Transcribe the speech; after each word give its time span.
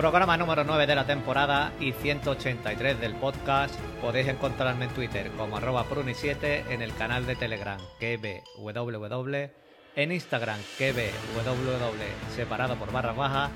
Programa 0.00 0.38
número 0.38 0.64
9 0.64 0.86
de 0.86 0.94
la 0.94 1.04
temporada 1.04 1.74
y 1.78 1.92
183 1.92 2.98
del 3.02 3.14
podcast. 3.16 3.78
Podéis 4.00 4.28
encontrarme 4.28 4.86
en 4.86 4.90
Twitter 4.92 5.30
como 5.32 5.58
arroba 5.58 5.84
pruni7, 5.84 6.70
en 6.70 6.80
el 6.80 6.94
canal 6.94 7.26
de 7.26 7.36
Telegram 7.36 7.78
KBWW, 7.98 9.36
en 9.96 10.12
Instagram 10.12 10.58
KBWW 10.78 12.34
separado 12.34 12.76
por 12.76 12.90
barra 12.92 13.12
baja 13.12 13.50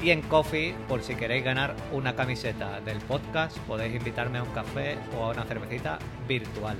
y 0.00 0.08
en 0.08 0.22
Coffee 0.22 0.74
por 0.88 1.02
si 1.02 1.16
queréis 1.16 1.44
ganar 1.44 1.76
una 1.92 2.16
camiseta 2.16 2.80
del 2.80 2.96
podcast 3.00 3.58
podéis 3.68 3.94
invitarme 3.94 4.38
a 4.38 4.42
un 4.42 4.52
café 4.52 4.96
o 5.18 5.24
a 5.24 5.32
una 5.32 5.44
cervecita 5.44 5.98
virtual. 6.26 6.78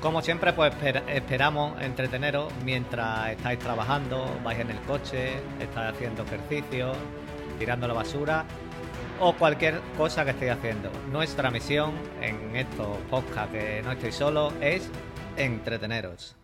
Como 0.00 0.22
siempre, 0.22 0.52
pues 0.52 0.72
esperamos 1.08 1.80
entreteneros 1.82 2.52
mientras 2.64 3.30
estáis 3.30 3.58
trabajando, 3.58 4.30
vais 4.44 4.60
en 4.60 4.70
el 4.70 4.78
coche, 4.82 5.40
estáis 5.58 5.92
haciendo 5.92 6.22
ejercicio, 6.22 6.92
tirando 7.58 7.88
la 7.88 7.94
basura 7.94 8.44
o 9.20 9.32
cualquier 9.32 9.80
cosa 9.96 10.24
que 10.24 10.30
estéis 10.30 10.52
haciendo. 10.52 10.92
Nuestra 11.10 11.50
misión 11.50 11.94
en 12.22 12.54
estos 12.54 12.96
podcasts 13.10 13.50
que 13.50 13.82
no 13.82 13.90
estoy 13.90 14.12
solo 14.12 14.52
es 14.60 14.88
entreteneros. 15.36 16.36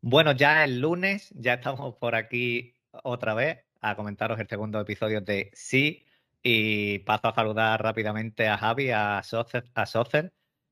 Bueno, 0.00 0.30
ya 0.30 0.62
el 0.62 0.80
lunes, 0.80 1.30
ya 1.34 1.54
estamos 1.54 1.96
por 1.96 2.14
aquí 2.14 2.76
otra 3.02 3.34
vez 3.34 3.69
a 3.80 3.96
comentaros 3.96 4.38
el 4.38 4.48
segundo 4.48 4.80
episodio 4.80 5.20
de 5.20 5.50
Sí 5.54 6.04
y 6.42 7.00
paso 7.00 7.28
a 7.28 7.34
saludar 7.34 7.82
rápidamente 7.82 8.48
a 8.48 8.58
Javi, 8.58 8.90
a 8.90 9.22
Socer. 9.22 9.70
A 9.74 9.84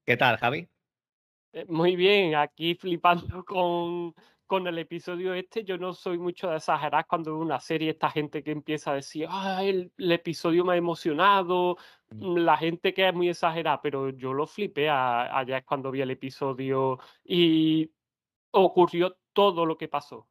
¿Qué 0.04 0.16
tal, 0.16 0.38
Javi? 0.38 0.68
Eh, 1.52 1.64
muy 1.68 1.96
bien, 1.96 2.34
aquí 2.34 2.74
flipando 2.74 3.44
con, 3.44 4.14
con 4.46 4.66
el 4.66 4.78
episodio 4.78 5.34
este. 5.34 5.64
Yo 5.64 5.78
no 5.78 5.92
soy 5.92 6.18
mucho 6.18 6.48
de 6.50 6.56
exagerar 6.56 7.06
cuando 7.06 7.32
veo 7.32 7.42
una 7.42 7.60
serie, 7.60 7.90
esta 7.90 8.10
gente 8.10 8.42
que 8.42 8.52
empieza 8.52 8.92
a 8.92 8.94
decir, 8.94 9.26
ah, 9.30 9.62
el, 9.62 9.92
episodio 9.98 10.64
me 10.64 10.74
ha 10.74 10.76
emocionado, 10.76 11.76
mm. 12.10 12.36
la 12.38 12.56
gente 12.56 12.94
que 12.94 13.08
es 13.08 13.14
muy 13.14 13.28
exagerada, 13.28 13.80
pero 13.82 14.10
yo 14.10 14.32
lo 14.32 14.46
flipé 14.46 14.88
allá 14.88 15.58
es 15.58 15.64
cuando 15.64 15.90
vi 15.90 16.00
el 16.00 16.10
episodio 16.10 16.98
y 17.24 17.90
ocurrió 18.52 19.18
todo 19.32 19.66
lo 19.66 19.76
que 19.76 19.88
pasó. 19.88 20.27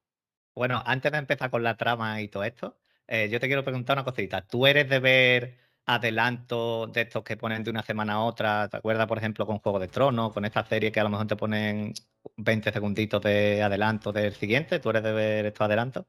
Bueno, 0.58 0.82
antes 0.88 1.12
de 1.12 1.20
empezar 1.20 1.52
con 1.52 1.62
la 1.62 1.78
trama 1.78 2.20
y 2.20 2.30
todo 2.30 2.44
esto, 2.44 2.78
eh, 3.06 3.30
yo 3.30 3.40
te 3.40 3.46
quiero 3.46 3.64
preguntar 3.64 3.96
una 3.96 4.04
cosita. 4.04 4.42
¿Tú 4.42 4.66
eres 4.66 4.90
de 4.90 4.98
ver 5.00 5.58
adelantos 5.86 6.92
de 6.92 7.02
estos 7.02 7.24
que 7.24 7.38
ponen 7.38 7.64
de 7.64 7.70
una 7.70 7.84
semana 7.84 8.14
a 8.14 8.24
otra? 8.24 8.68
¿Te 8.68 8.78
acuerdas, 8.78 9.06
por 9.06 9.20
ejemplo, 9.20 9.46
con 9.46 9.60
Juego 9.60 9.78
de 9.78 9.88
Tronos, 9.88 10.34
con 10.34 10.46
esta 10.46 10.66
serie 10.66 10.92
que 10.92 11.00
a 11.00 11.04
lo 11.04 11.12
mejor 11.12 11.28
te 11.28 11.36
ponen 11.36 11.94
20 12.38 12.72
segunditos 12.72 13.22
de 13.22 13.62
adelanto 13.62 14.12
del 14.12 14.34
siguiente? 14.34 14.80
¿Tú 14.80 14.90
eres 14.90 15.04
de 15.04 15.12
ver 15.12 15.46
estos 15.46 15.64
adelantos? 15.64 16.06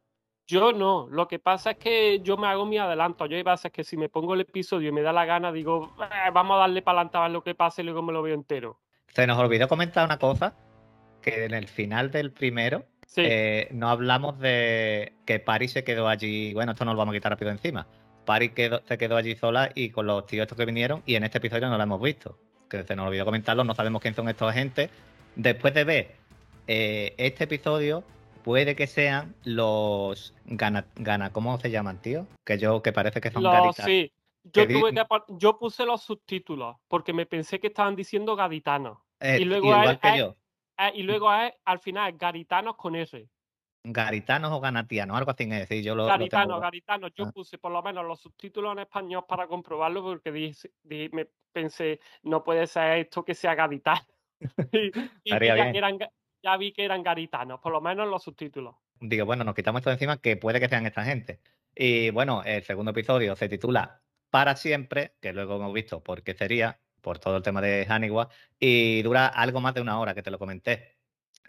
Yo 0.47 0.73
no, 0.73 1.09
lo 1.11 1.29
que 1.29 1.39
pasa 1.39 1.73
es 1.73 1.77
que 1.77 2.21
yo 2.21 2.39
me 2.39 2.47
hago 2.47 2.65
mi 2.65 2.79
adelanto. 2.79 3.27
Yo 3.27 3.37
hay 3.37 3.43
veces 3.43 3.71
que 3.71 3.85
si 3.85 3.99
me 3.99 4.09
pongo 4.09 4.33
el 4.33 4.41
episodio 4.41 4.89
y 4.89 4.93
me 4.93 5.03
da 5.03 5.13
la 5.13 5.27
gana, 5.27 5.53
digo, 5.53 5.95
eh, 6.01 6.31
vamos 6.33 6.57
a 6.57 6.61
darle 6.61 6.81
para 6.81 7.01
adelante 7.01 7.19
a 7.19 7.21
ver 7.21 7.33
lo 7.33 7.45
que 7.45 7.55
pase 7.55 7.83
y 7.83 7.85
luego 7.85 8.01
me 8.01 8.15
lo 8.15 8.23
veo 8.23 8.35
entero. 8.35 8.81
Se 9.09 9.27
nos 9.27 9.37
olvidó 9.37 9.69
comentar 9.69 10.07
una 10.07 10.19
cosa, 10.19 10.57
que 11.21 11.45
en 11.45 11.53
el 11.53 11.69
final 11.69 12.11
del 12.11 12.33
primero 12.33 12.87
eh, 13.17 13.69
no 13.73 13.89
hablamos 13.89 14.39
de 14.39 15.15
que 15.25 15.39
Paris 15.41 15.73
se 15.73 15.85
quedó 15.85 16.09
allí. 16.09 16.53
Bueno, 16.55 16.73
esto 16.73 16.85
no 16.85 16.93
lo 16.93 16.99
vamos 16.99 17.13
a 17.13 17.17
quitar 17.17 17.33
rápido 17.33 17.51
encima. 17.51 17.87
Paris 18.25 18.53
se 18.85 18.99
quedó 18.99 19.17
allí 19.17 19.35
sola 19.35 19.71
y 19.75 19.91
con 19.91 20.07
los 20.07 20.27
tíos 20.27 20.43
estos 20.43 20.59
que 20.59 20.67
vinieron, 20.67 21.03
y 21.07 21.15
en 21.15 21.25
este 21.25 21.39
episodio 21.39 21.69
no 21.69 21.77
lo 21.77 21.83
hemos 21.83 22.01
visto. 22.01 22.39
Que 22.69 22.85
se 22.85 22.95
nos 22.95 23.09
olvidó 23.09 23.25
comentarlo, 23.25 23.65
no 23.65 23.75
sabemos 23.75 24.03
quién 24.03 24.15
son 24.15 24.29
estos 24.29 24.51
agentes. 24.51 24.91
Después 25.35 25.73
de 25.73 25.85
ver 25.85 26.17
eh, 26.67 27.15
este 27.17 27.45
episodio, 27.45 28.05
puede 28.43 28.77
que 28.77 28.87
sean 28.87 29.35
los 29.45 30.35
gana, 30.45 30.85
gana, 30.97 31.33
¿cómo 31.33 31.59
se 31.59 31.71
llaman, 31.71 32.03
tío? 32.03 32.27
Que 32.45 32.59
yo, 32.59 32.83
que 32.83 32.93
parece 32.93 33.21
que 33.21 33.31
son 33.31 33.43
los, 33.43 33.77
Sí, 33.77 34.13
yo, 34.45 34.65
yo 35.29 35.59
puse 35.59 35.87
los 35.87 36.03
subtítulos 36.03 36.77
porque 36.89 37.13
me 37.13 37.27
pensé 37.27 37.61
que 37.61 37.69
estaban 37.69 37.97
diciendo 37.97 38.37
gaditanos. 38.37 38.99
Eh, 39.21 39.39
y 39.41 39.45
luego 39.45 39.69
igual 39.69 39.99
que 39.99 40.19
yo. 40.19 40.37
Ah, 40.79 40.93
y 40.95 41.03
luego 41.03 41.35
es, 41.35 41.53
al 41.65 41.81
final, 41.81 42.13
garitanos 42.17 42.77
con 42.77 42.95
S. 42.95 43.29
Garitanos 43.83 44.53
o 44.53 44.61
ganatianos, 44.61 45.17
algo 45.17 45.33
así 45.33 45.45
es 45.45 45.51
decir, 45.51 45.83
yo 45.83 45.97
lo. 45.97 46.07
Garitanos, 46.07 46.61
garitanos. 46.61 47.13
Yo 47.15 47.25
ah. 47.27 47.33
puse 47.33 47.59
por 47.59 47.73
lo 47.73 47.83
menos 47.83 48.07
los 48.07 48.21
subtítulos 48.21 48.73
en 48.73 48.81
español 48.81 49.25
para 49.29 49.49
comprobarlo 49.49 50.03
porque 50.03 50.31
dije, 50.31 50.71
me 51.13 51.27
pensé, 51.53 51.99
no 52.23 52.45
puede 52.45 52.67
ser 52.69 52.99
esto 52.99 53.25
que 53.25 53.35
sea 53.35 53.57
garitano. 53.57 54.07
y, 54.73 54.93
ya, 56.41 56.57
vi 56.57 56.73
que 56.73 56.85
eran 56.85 57.03
garitanos, 57.03 57.59
por 57.59 57.73
lo 57.73 57.81
menos 57.81 58.07
los 58.09 58.23
subtítulos. 58.23 58.77
Digo, 59.01 59.27
bueno, 59.27 59.43
nos 59.43 59.57
quitamos 59.57 59.81
esto 59.81 59.91
de 59.91 59.95
encima 59.95 60.21
que 60.21 60.37
puede 60.37 60.61
que 60.61 60.69
sean 60.69 60.87
esta 60.87 61.05
gente. 61.05 61.41
Y 61.75 62.11
bueno, 62.11 62.45
el 62.45 62.63
segundo 62.63 62.93
episodio 62.93 63.35
se 63.35 63.49
titula 63.49 64.01
Para 64.31 64.55
siempre, 64.55 65.17
que 65.21 65.33
luego 65.33 65.57
hemos 65.57 65.73
visto 65.73 66.05
por 66.05 66.23
qué 66.23 66.35
sería, 66.35 66.79
por 67.09 67.19
todo 67.19 67.39
el 67.39 67.43
tema 67.43 67.63
de 67.63 67.87
Haniwa, 67.89 68.29
y 68.61 69.01
dura 69.01 69.29
algo 69.29 69.63
más 69.63 69.73
de 69.73 69.81
una 69.81 69.99
hora, 69.99 70.15
que 70.15 70.23
te 70.23 70.31
lo 70.31 70.39
comenté. 70.39 70.99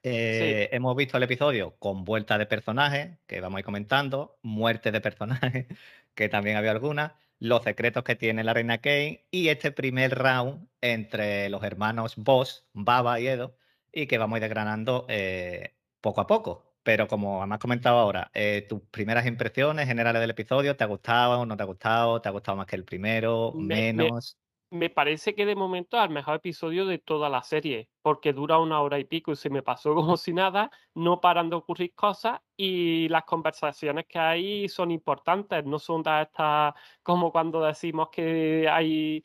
Eh, 0.03 0.70
hemos 0.72 0.96
visto 0.96 1.18
el 1.18 1.24
episodio 1.24 1.75
con 1.80 2.06
vuelta 2.06 2.38
de 2.38 2.46
personajes, 2.46 3.18
que 3.28 3.42
vamos 3.42 3.58
a 3.58 3.59
ir 3.59 3.66
comentando, 3.66 4.40
muerte 4.42 4.94
de 4.94 5.02
personajes, 5.02 5.68
que 6.16 6.30
también 6.30 6.56
había 6.56 6.72
algunas, 6.72 7.12
los 7.40 7.64
secretos 7.64 8.06
que 8.06 8.16
tiene 8.16 8.46
la 8.46 8.53
reina 8.53 8.78
Kane 8.78 9.28
y 9.31 9.50
este 9.50 9.74
primer 9.74 10.18
round 10.18 10.70
entre 10.80 11.50
los 11.50 11.62
hermanos 11.64 12.16
Boss, 12.16 12.66
Baba 12.72 13.20
y 13.20 13.28
Edo, 13.28 13.58
y 13.91 14.08
que 14.08 14.18
vamos 14.18 14.36
a 14.36 14.38
ir 14.38 14.44
desgranando 14.44 15.06
eh, 15.09 15.76
poco 16.00 16.22
a 16.22 16.28
poco. 16.28 16.74
Pero 16.84 17.09
como 17.09 17.44
has 17.44 17.59
comentado 17.59 17.97
ahora, 18.00 18.31
eh, 18.34 18.66
tus 18.70 18.80
primeras 18.91 19.26
impresiones 19.26 19.88
generales 19.88 20.22
del 20.22 20.30
episodio, 20.30 20.78
¿te 20.78 20.86
ha 20.86 20.88
gustado, 20.88 21.46
no 21.46 21.58
te 21.58 21.64
ha 21.64 21.66
gustado? 21.66 22.22
¿Te 22.22 22.30
ha 22.30 22.31
gustado 22.31 22.56
más 22.56 22.66
que 22.68 22.78
el 22.78 22.86
primero? 22.86 23.52
¿Menos? 23.58 24.38
Me 24.72 24.90
parece 24.90 25.34
que 25.35 25.46
de 25.46 25.56
momento 25.56 25.97
es 25.97 26.03
el 26.03 26.09
mejor 26.12 26.35
episodio 26.35 26.85
de 26.85 27.00
toda 27.00 27.30
la 27.30 27.41
serie, 27.44 27.90
porque 28.02 28.34
dura 28.34 28.59
una 28.59 28.81
hora 28.81 29.00
y 29.00 29.03
pico 29.06 29.31
y 29.31 29.35
se 29.35 29.50
me 29.50 29.63
pasó 29.63 29.96
como 29.96 30.18
si 30.18 30.34
nada, 30.34 30.72
no 30.94 31.22
paran 31.22 31.50
de 31.50 31.56
ocurrir 31.56 31.94
cosas 31.96 32.40
y 32.55 33.08
las 33.09 33.23
conversaciones 33.23 34.05
que 34.08 34.20
hay 34.20 34.70
son 34.70 34.91
importantes, 34.91 35.66
no 35.66 35.79
son 35.79 36.03
de 36.03 36.22
estas 36.23 36.73
como 37.03 37.32
cuando 37.32 37.61
decimos 37.64 38.09
que 38.11 38.67
hay 38.70 39.23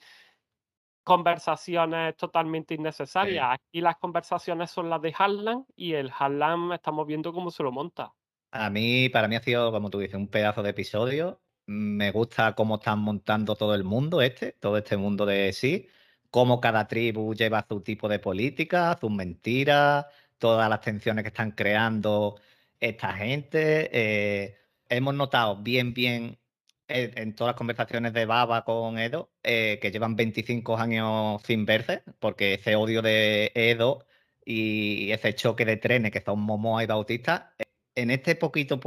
conversaciones 1.02 2.16
totalmente 2.16 2.74
innecesarias. 2.74 3.46
Aquí 3.50 3.82
las 3.82 3.96
conversaciones 3.96 4.70
son 4.70 4.88
las 4.88 5.02
de 5.02 5.14
Harlan 5.16 5.66
y 5.76 5.92
el 5.92 6.10
Harlan 6.18 6.72
estamos 6.72 7.06
viendo 7.06 7.32
cómo 7.32 7.50
se 7.50 7.62
lo 7.62 7.70
monta. 7.70 8.12
A 8.52 8.70
mí, 8.70 9.10
para 9.10 9.28
mí 9.28 9.36
ha 9.36 9.42
sido, 9.42 9.70
como 9.70 9.90
tú 9.90 9.98
dices, 9.98 10.14
un 10.14 10.28
pedazo 10.28 10.62
de 10.62 10.70
episodio 10.70 11.43
me 11.66 12.10
gusta 12.10 12.54
cómo 12.54 12.76
están 12.76 12.98
montando 13.00 13.56
todo 13.56 13.74
el 13.74 13.84
mundo 13.84 14.22
este, 14.22 14.52
todo 14.52 14.76
este 14.78 14.96
mundo 14.96 15.26
de 15.26 15.52
sí, 15.52 15.88
cómo 16.30 16.60
cada 16.60 16.88
tribu 16.88 17.34
lleva 17.34 17.64
su 17.68 17.80
tipo 17.80 18.08
de 18.08 18.18
política, 18.18 18.96
sus 19.00 19.10
mentiras, 19.10 20.06
todas 20.38 20.68
las 20.68 20.80
tensiones 20.80 21.22
que 21.24 21.28
están 21.28 21.52
creando 21.52 22.40
esta 22.80 23.12
gente. 23.14 23.88
Eh, 23.92 24.56
hemos 24.88 25.14
notado 25.14 25.56
bien, 25.62 25.94
bien 25.94 26.38
eh, 26.88 27.12
en 27.16 27.34
todas 27.34 27.52
las 27.52 27.58
conversaciones 27.58 28.12
de 28.12 28.26
Baba 28.26 28.64
con 28.64 28.98
Edo, 28.98 29.30
eh, 29.42 29.78
que 29.80 29.90
llevan 29.90 30.16
25 30.16 30.76
años 30.76 31.42
sin 31.44 31.64
verse, 31.66 32.02
porque 32.18 32.54
ese 32.54 32.76
odio 32.76 33.00
de 33.02 33.52
Edo 33.54 34.06
y 34.44 35.10
ese 35.12 35.34
choque 35.34 35.64
de 35.64 35.76
trenes 35.78 36.12
que 36.12 36.20
son 36.20 36.40
Momoa 36.40 36.82
y 36.84 36.86
Bautista, 36.86 37.54
en 37.94 38.10
este 38.10 38.34
poquito 38.36 38.80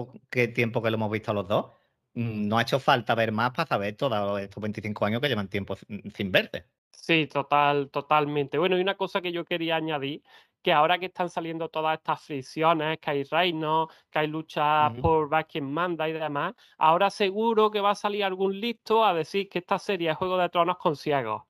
tiempo 0.53 0.81
que 0.83 0.91
lo 0.91 0.97
hemos 0.97 1.12
visto 1.12 1.33
los 1.33 1.47
dos, 1.47 1.71
no 2.17 2.57
ha 2.57 2.61
hecho 2.63 2.79
falta 2.79 3.15
ver 3.15 3.31
más 3.31 3.51
para 3.51 3.67
saber 3.67 3.95
todos 3.95 4.39
estos 4.41 4.61
25 4.61 5.05
años 5.05 5.21
que 5.21 5.29
llevan 5.29 5.49
tiempo 5.49 5.75
sin 6.15 6.31
verte. 6.31 6.65
Sí, 6.91 7.27
total, 7.27 7.89
totalmente. 7.91 8.57
Bueno, 8.57 8.77
y 8.77 8.81
una 8.81 8.97
cosa 8.97 9.21
que 9.21 9.31
yo 9.31 9.45
quería 9.45 9.75
añadir, 9.77 10.23
que 10.61 10.73
ahora 10.73 10.99
que 10.99 11.05
están 11.05 11.29
saliendo 11.29 11.69
todas 11.69 11.97
estas 11.97 12.21
fricciones, 12.23 12.97
que 12.99 13.11
hay 13.11 13.23
reinos, 13.23 13.87
que 14.09 14.19
hay 14.19 14.27
luchas 14.27 14.91
por 14.99 15.29
ver 15.29 15.45
quién 15.47 15.71
manda 15.71 16.09
y 16.09 16.13
demás, 16.13 16.53
ahora 16.77 17.09
seguro 17.09 17.71
que 17.71 17.79
va 17.81 17.91
a 17.91 17.95
salir 17.95 18.23
algún 18.23 18.59
listo 18.59 19.05
a 19.05 19.13
decir 19.13 19.47
que 19.47 19.59
esta 19.59 19.79
serie 19.79 20.09
es 20.11 20.17
Juego 20.17 20.37
de 20.37 20.49
Tronos 20.49 20.77
con 20.77 20.95
ciegos. 20.97 21.43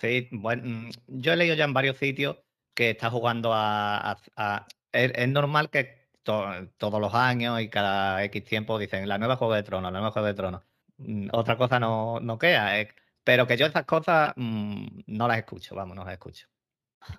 Sí, 0.00 0.28
bueno, 0.32 0.62
mm, 0.64 0.90
yo 1.06 1.32
he 1.32 1.36
leído 1.36 1.54
ya 1.54 1.64
en 1.64 1.72
varios 1.74 1.96
sitios 1.98 2.38
que 2.74 2.90
está 2.90 3.10
jugando 3.10 3.52
a... 3.52 4.12
a- 4.12 4.18
a- 4.36 4.66
es, 4.92 5.12
es 5.14 5.28
normal 5.28 5.70
que 5.70 5.97
to- 6.28 6.68
todos 6.76 7.00
los 7.00 7.14
años 7.14 7.60
y 7.60 7.68
cada 7.70 8.22
X 8.24 8.44
tiempo 8.44 8.78
dicen 8.78 9.08
la 9.08 9.18
nueva 9.18 9.36
Juego 9.36 9.54
de 9.54 9.62
Tronos, 9.62 9.90
la 9.92 9.98
nueva 10.00 10.12
Juego 10.12 10.26
de 10.28 10.34
Tronos. 10.34 10.62
Mm, 10.98 11.28
Otra 11.32 11.56
cosa 11.56 11.80
no, 11.80 12.20
no 12.20 12.38
queda, 12.38 12.78
eh, 12.80 12.88
pero 13.24 13.46
que 13.46 13.56
yo 13.56 13.66
esas 13.66 13.84
cosas 13.86 14.32
mm, 14.36 14.86
no 15.06 15.26
las 15.28 15.38
escucho, 15.38 15.74
vamos, 15.74 15.96
no 15.96 16.04
las 16.04 16.12
escucho. 16.14 16.46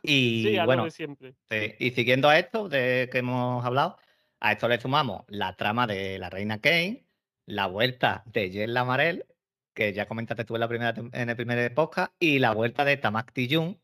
Sí, 0.04 0.50
Y 0.52 0.58
a 0.58 0.66
lo 0.66 0.72
de 0.74 0.78
bueno, 0.78 0.92
siempre. 0.92 1.36
sí, 1.50 1.76
y 1.80 1.92
siguiendo 1.92 2.30
a 2.30 2.38
esto 2.38 2.70
de 2.70 3.10
que 3.12 3.20
hemos 3.20 3.66
hablado, 3.66 3.98
a 4.40 4.52
esto 4.52 4.68
le 4.68 4.80
sumamos 4.80 5.24
la 5.28 5.56
trama 5.56 5.88
de 5.88 6.20
la 6.20 6.30
reina 6.30 6.60
Kane, 6.62 7.06
la 7.46 7.66
vuelta 7.68 8.24
de 8.28 8.52
Jen 8.52 8.74
Lamarel, 8.74 9.26
que 9.74 9.94
ya 9.94 10.08
comentaste 10.08 10.46
tú 10.46 10.56
en, 10.56 10.60
la 10.62 10.68
primera, 10.68 10.94
en 11.14 11.30
el 11.30 11.36
primer 11.36 11.74
podcast, 11.74 12.14
y 12.20 12.40
la 12.40 12.54
vuelta 12.54 12.86
de 12.86 12.98
Tamak 12.98 13.32
Tijun, 13.34 13.82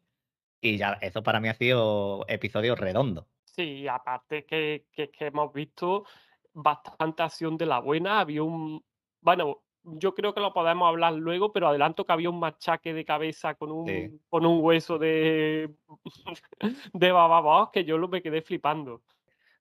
y 0.61 0.77
ya 0.77 0.93
eso 1.01 1.23
para 1.23 1.39
mí 1.39 1.47
ha 1.49 1.55
sido 1.55 2.25
episodio 2.27 2.75
redondo. 2.75 3.27
Sí, 3.55 3.87
aparte 3.87 4.45
que, 4.45 4.85
que, 4.91 5.09
que 5.09 5.25
hemos 5.27 5.53
visto 5.53 6.05
bastante 6.53 7.23
acción 7.23 7.57
de 7.57 7.65
la 7.65 7.79
buena, 7.79 8.19
había 8.19 8.43
un, 8.43 8.83
bueno, 9.21 9.61
yo 9.83 10.13
creo 10.15 10.33
que 10.33 10.39
lo 10.41 10.53
podemos 10.53 10.87
hablar 10.87 11.13
luego, 11.13 11.51
pero 11.53 11.67
adelanto 11.67 12.05
que 12.05 12.13
había 12.13 12.29
un 12.29 12.39
machaque 12.39 12.93
de 12.93 13.05
cabeza 13.05 13.55
con 13.55 13.69
Sí. 13.85 13.93
un, 14.09 14.21
con 14.29 14.45
un 14.45 14.63
hueso 14.63 14.97
de, 14.97 15.69
de 16.93 17.11
bababos 17.11 17.69
que 17.71 17.85
yo 17.85 17.97
lo 17.97 18.07
me 18.07 18.21
quedé 18.21 18.41
flipando. 18.41 19.01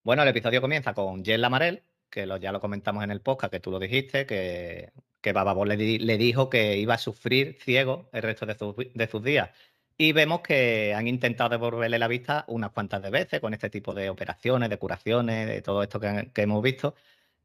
Bueno, 0.02 0.23
el 0.23 0.29
episodio 0.29 0.61
comienza 0.61 0.93
con 0.94 1.25
Jen 1.25 1.40
Lamarel, 1.40 1.82
que 2.11 2.26
lo, 2.26 2.37
ya 2.37 2.52
lo 2.52 2.61
comentamos 2.61 3.05
en 3.05 3.11
el 3.11 3.20
podcast, 3.20 3.52
que 3.52 3.61
tú 3.61 3.70
lo 3.70 3.79
dijiste, 3.79 4.26
que, 4.26 4.90
que 5.20 5.32
Bababor 5.32 5.67
le, 5.67 5.76
di- 5.76 5.99
le 5.99 6.17
dijo 6.19 6.49
que 6.50 6.76
iba 6.76 6.94
a 6.94 6.99
sufrir 6.99 7.56
ciego 7.61 8.08
el 8.12 8.23
resto 8.23 8.47
de, 8.47 8.55
vi- 8.76 8.93
de 8.94 9.06
sus 9.08 9.23
días. 9.23 9.50
Y 9.96 10.12
vemos 10.12 10.41
que 10.41 10.93
han 10.94 11.06
intentado 11.06 11.50
devolverle 11.50 11.99
la 11.99 12.08
vista 12.08 12.44
unas 12.49 12.70
cuantas 12.73 13.00
de 13.02 13.11
veces 13.11 13.41
con 13.41 13.55
este 13.55 13.70
tipo 13.70 13.94
de 13.94 14.11
operaciones, 14.11 14.69
de 14.70 14.79
curaciones, 14.79 15.46
de 15.49 15.62
todo 15.62 15.82
esto 15.82 16.00
que, 16.00 16.06
han- 16.08 16.31
que 16.32 16.43
hemos 16.43 16.62
visto. 16.62 16.94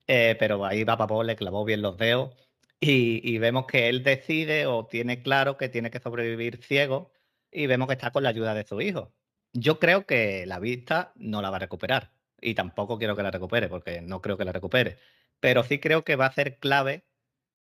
Eh, 0.07 0.36
pero 0.40 0.66
ahí 0.66 0.84
Bababor 0.86 1.25
le 1.25 1.36
clavó 1.36 1.66
bien 1.66 1.81
los 1.81 1.98
dedos 1.98 2.36
y, 2.80 3.22
y 3.30 3.40
vemos 3.40 3.66
que 3.68 3.90
él 3.90 4.04
decide 4.04 4.68
o 4.68 4.88
tiene 4.88 5.22
claro 5.24 5.57
que 5.57 5.69
tiene 5.69 5.92
que 5.92 6.00
sobrevivir 6.00 6.63
ciego 6.63 7.12
y 7.51 7.68
vemos 7.68 7.88
que 7.88 7.94
está 7.96 8.12
con 8.12 8.24
la 8.24 8.30
ayuda 8.30 8.54
de 8.56 8.66
su 8.66 8.81
hijo. 8.81 9.13
Yo 9.54 9.80
creo 9.80 10.06
que 10.06 10.45
la 10.48 10.60
vista 10.60 11.13
no 11.16 11.42
la 11.42 11.50
va 11.52 11.57
a 11.57 11.60
recuperar 11.60 12.13
y 12.42 12.56
tampoco 12.56 12.98
quiero 13.00 13.16
que 13.16 13.24
la 13.24 13.31
recupere 13.31 13.69
porque 13.69 14.02
no 14.02 14.22
creo 14.22 14.38
que 14.38 14.45
la 14.45 14.54
recupere. 14.54 15.00
Pero 15.40 15.63
sí 15.63 15.80
creo 15.80 16.04
que 16.06 16.16
va 16.16 16.28
a 16.28 16.34
ser 16.34 16.60
clave, 16.60 17.06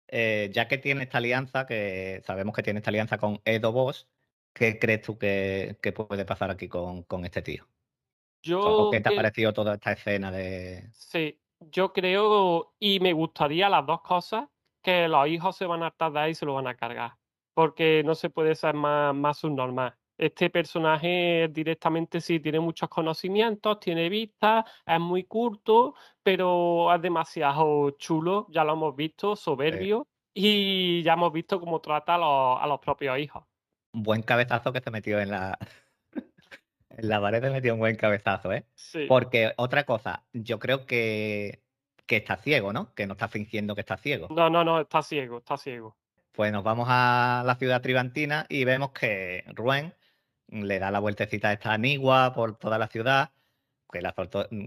eh, 0.07 0.49
ya 0.53 0.67
que 0.67 0.77
tiene 0.77 1.03
esta 1.03 1.17
alianza, 1.19 1.65
que 1.65 2.21
sabemos 2.25 2.55
que 2.55 2.63
tiene 2.63 2.79
esta 2.79 2.89
alianza 2.91 3.17
con 3.17 3.41
Edo 3.45 3.71
Boss, 3.71 4.07
¿qué 4.55 4.79
crees 4.79 5.01
tú 5.01 5.17
que, 5.17 5.77
que 5.81 5.91
puede 5.91 6.25
pasar 6.25 6.49
aquí 6.49 6.67
con, 6.67 7.03
con 7.03 7.25
este 7.25 7.41
tío? 7.43 7.65
¿O 7.65 8.89
qué 8.89 8.97
Yo 8.97 9.03
te 9.03 9.09
ha 9.09 9.15
parecido 9.15 9.53
toda 9.53 9.75
esta 9.75 9.91
escena 9.91 10.31
de... 10.31 10.87
sí, 10.93 11.39
yo 11.59 11.91
creo 11.93 12.73
y 12.79 12.99
me 12.99 13.13
gustaría 13.13 13.69
las 13.69 13.85
dos 13.85 14.01
cosas, 14.01 14.47
que 14.81 15.07
los 15.07 15.27
hijos 15.27 15.57
se 15.57 15.65
van 15.65 15.83
a 15.83 15.91
tardar 15.91 16.29
y 16.29 16.35
se 16.35 16.45
lo 16.45 16.53
van 16.53 16.67
a 16.67 16.75
cargar, 16.75 17.13
porque 17.53 18.03
no 18.05 18.15
se 18.15 18.29
puede 18.29 18.55
ser 18.55 18.75
más, 18.75 19.13
más 19.13 19.37
subnormal. 19.37 19.95
Este 20.17 20.49
personaje 20.49 21.49
directamente 21.51 22.21
sí 22.21 22.39
tiene 22.39 22.61
muchos 22.61 22.87
conocimientos, 22.87 23.79
tiene 23.81 24.07
vista, 24.07 24.63
es 24.85 24.99
muy 24.99 25.25
curto, 25.25 25.95
pero 26.23 26.93
es 26.93 27.01
demasiado 27.01 27.91
chulo, 27.91 28.47
ya 28.49 28.63
lo 28.63 28.73
hemos 28.73 28.95
visto, 28.95 29.31
de 29.31 29.35
soberbio, 29.35 30.07
y 30.33 31.01
ya 31.03 31.13
hemos 31.13 31.33
visto 31.33 31.59
cómo 31.59 31.81
trata 31.81 32.15
a 32.15 32.17
los, 32.19 32.63
a 32.63 32.67
los 32.67 32.79
propios 32.79 33.17
hijos. 33.19 33.43
Buen 34.03 34.21
cabezazo 34.21 34.73
que 34.73 34.81
se 34.81 34.91
metió 34.91 35.19
en 35.19 35.31
la, 35.31 35.57
en 36.89 37.09
la 37.09 37.21
pared, 37.21 37.41
se 37.41 37.49
metió 37.49 37.73
un 37.73 37.79
buen 37.79 37.95
cabezazo, 37.95 38.53
¿eh? 38.53 38.65
Sí. 38.75 39.05
Porque 39.07 39.53
otra 39.57 39.85
cosa, 39.85 40.23
yo 40.33 40.59
creo 40.59 40.85
que, 40.85 41.61
que 42.05 42.17
está 42.17 42.37
ciego, 42.37 42.73
¿no? 42.73 42.93
Que 42.93 43.07
no 43.07 43.13
está 43.13 43.27
fingiendo 43.27 43.75
que 43.75 43.81
está 43.81 43.97
ciego. 43.97 44.27
No, 44.29 44.49
no, 44.49 44.63
no, 44.63 44.81
está 44.81 45.01
ciego, 45.01 45.39
está 45.39 45.57
ciego. 45.57 45.95
Pues 46.31 46.51
nos 46.51 46.63
vamos 46.63 46.87
a 46.89 47.43
la 47.45 47.55
ciudad 47.55 47.81
tribantina 47.81 48.45
y 48.49 48.65
vemos 48.65 48.91
que 48.91 49.45
Ruen 49.53 49.93
le 50.47 50.79
da 50.79 50.91
la 50.91 50.99
vueltecita 50.99 51.49
a 51.49 51.53
esta 51.53 51.73
anigua 51.73 52.33
por 52.33 52.57
toda 52.57 52.77
la 52.77 52.87
ciudad, 52.87 53.31
que 53.91 54.01
la 54.01 54.13
soltó, 54.13 54.47
mm, 54.51 54.65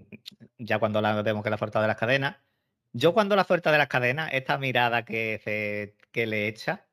ya 0.59 0.79
cuando 0.79 1.01
la 1.01 1.21
vemos 1.23 1.45
que 1.45 1.51
la 1.51 1.59
ha 1.61 1.81
de 1.81 1.87
las 1.87 1.97
cadenas. 1.97 2.37
Yo 2.93 3.13
cuando 3.13 3.37
la 3.37 3.45
suelta 3.45 3.71
de 3.71 3.79
las 3.79 3.89
cadenas, 3.89 4.31
esta 4.33 4.59
mirada 4.59 5.05
que, 5.05 5.41
se, 5.45 5.95
que 6.11 6.27
le 6.27 6.49
echa, 6.49 6.87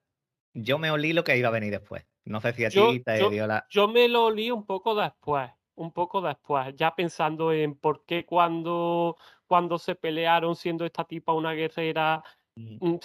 yo 0.53 0.77
me 0.77 0.91
olí 0.91 1.13
lo 1.13 1.23
que 1.23 1.37
iba 1.37 1.47
a 1.47 1.51
venir 1.51 1.71
después. 1.71 2.05
No 2.25 2.41
sé 2.41 2.53
si 2.53 2.65
a 2.65 2.69
Yo, 2.71 2.91
ti 2.91 2.99
te 3.01 3.19
yo, 3.19 3.29
dio 3.29 3.47
la... 3.47 3.65
yo 3.69 3.87
me 3.87 4.07
lo 4.07 4.25
olí 4.25 4.51
un 4.51 4.65
poco 4.65 4.95
después, 4.95 5.49
un 5.75 5.91
poco 5.91 6.21
después, 6.21 6.75
ya 6.75 6.95
pensando 6.95 7.51
en 7.51 7.75
por 7.75 8.05
qué 8.05 8.25
cuando, 8.25 9.17
cuando 9.47 9.77
se 9.77 9.95
pelearon 9.95 10.55
siendo 10.55 10.85
esta 10.85 11.03
tipa 11.05 11.33
una 11.33 11.53
guerrera, 11.53 12.23
Mm. 12.57 12.77
mm, 12.79 12.99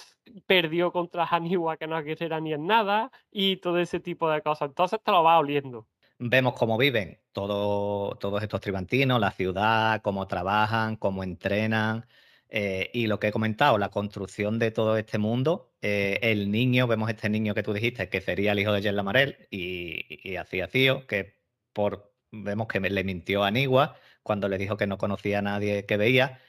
perdió 0.45 0.91
contra 0.93 1.25
Haniwa, 1.25 1.75
que 1.77 1.85
no 1.87 1.97
es 1.99 2.05
guerrera 2.05 2.39
ni 2.39 2.53
en 2.53 2.65
nada, 2.67 3.11
y 3.31 3.57
todo 3.57 3.79
ese 3.79 3.99
tipo 3.99 4.29
de 4.29 4.41
cosas. 4.41 4.69
Entonces 4.69 4.99
te 5.03 5.11
lo 5.11 5.23
vas 5.23 5.39
oliendo. 5.41 5.87
Vemos 6.19 6.53
cómo 6.53 6.77
viven 6.77 7.19
todo- 7.31 8.15
todos 8.17 8.41
estos 8.43 8.61
tribantinos, 8.61 9.19
la 9.19 9.31
ciudad, 9.31 10.01
cómo 10.01 10.27
trabajan, 10.27 10.95
cómo 10.95 11.23
entrenan. 11.23 12.05
Eh, 12.51 12.89
y 12.93 13.07
lo 13.07 13.19
que 13.19 13.29
he 13.29 13.31
comentado, 13.31 13.77
la 13.77 13.89
construcción 13.89 14.59
de 14.59 14.71
todo 14.71 14.97
este 14.97 15.17
mundo. 15.17 15.73
eh, 15.81 16.19
el 16.21 16.51
niño, 16.51 16.87
vemos 16.87 17.09
este 17.09 17.29
niño 17.29 17.55
que 17.55 17.63
tú 17.63 17.73
dijiste, 17.73 18.09
que 18.09 18.21
sería 18.21 18.51
el 18.51 18.59
hijo 18.59 18.73
de 18.73 18.81
Jen 18.81 18.95
Lamarel, 18.95 19.47
y, 19.49 20.19
y 20.29 20.35
así 20.35 20.59
que 21.07 21.41
por, 21.73 22.13
vemos 22.31 22.67
que 22.67 22.79
le 22.79 23.03
mintió 23.03 23.43
a 23.43 23.47
Anigua 23.47 23.95
cuando 24.23 24.49
le 24.49 24.57
dijo 24.57 24.77
que 24.77 24.87
no 24.87 24.97
conocía 24.97 25.39
a 25.39 25.41
nadie 25.41 25.85
que 25.85 25.97
veía. 25.97 26.39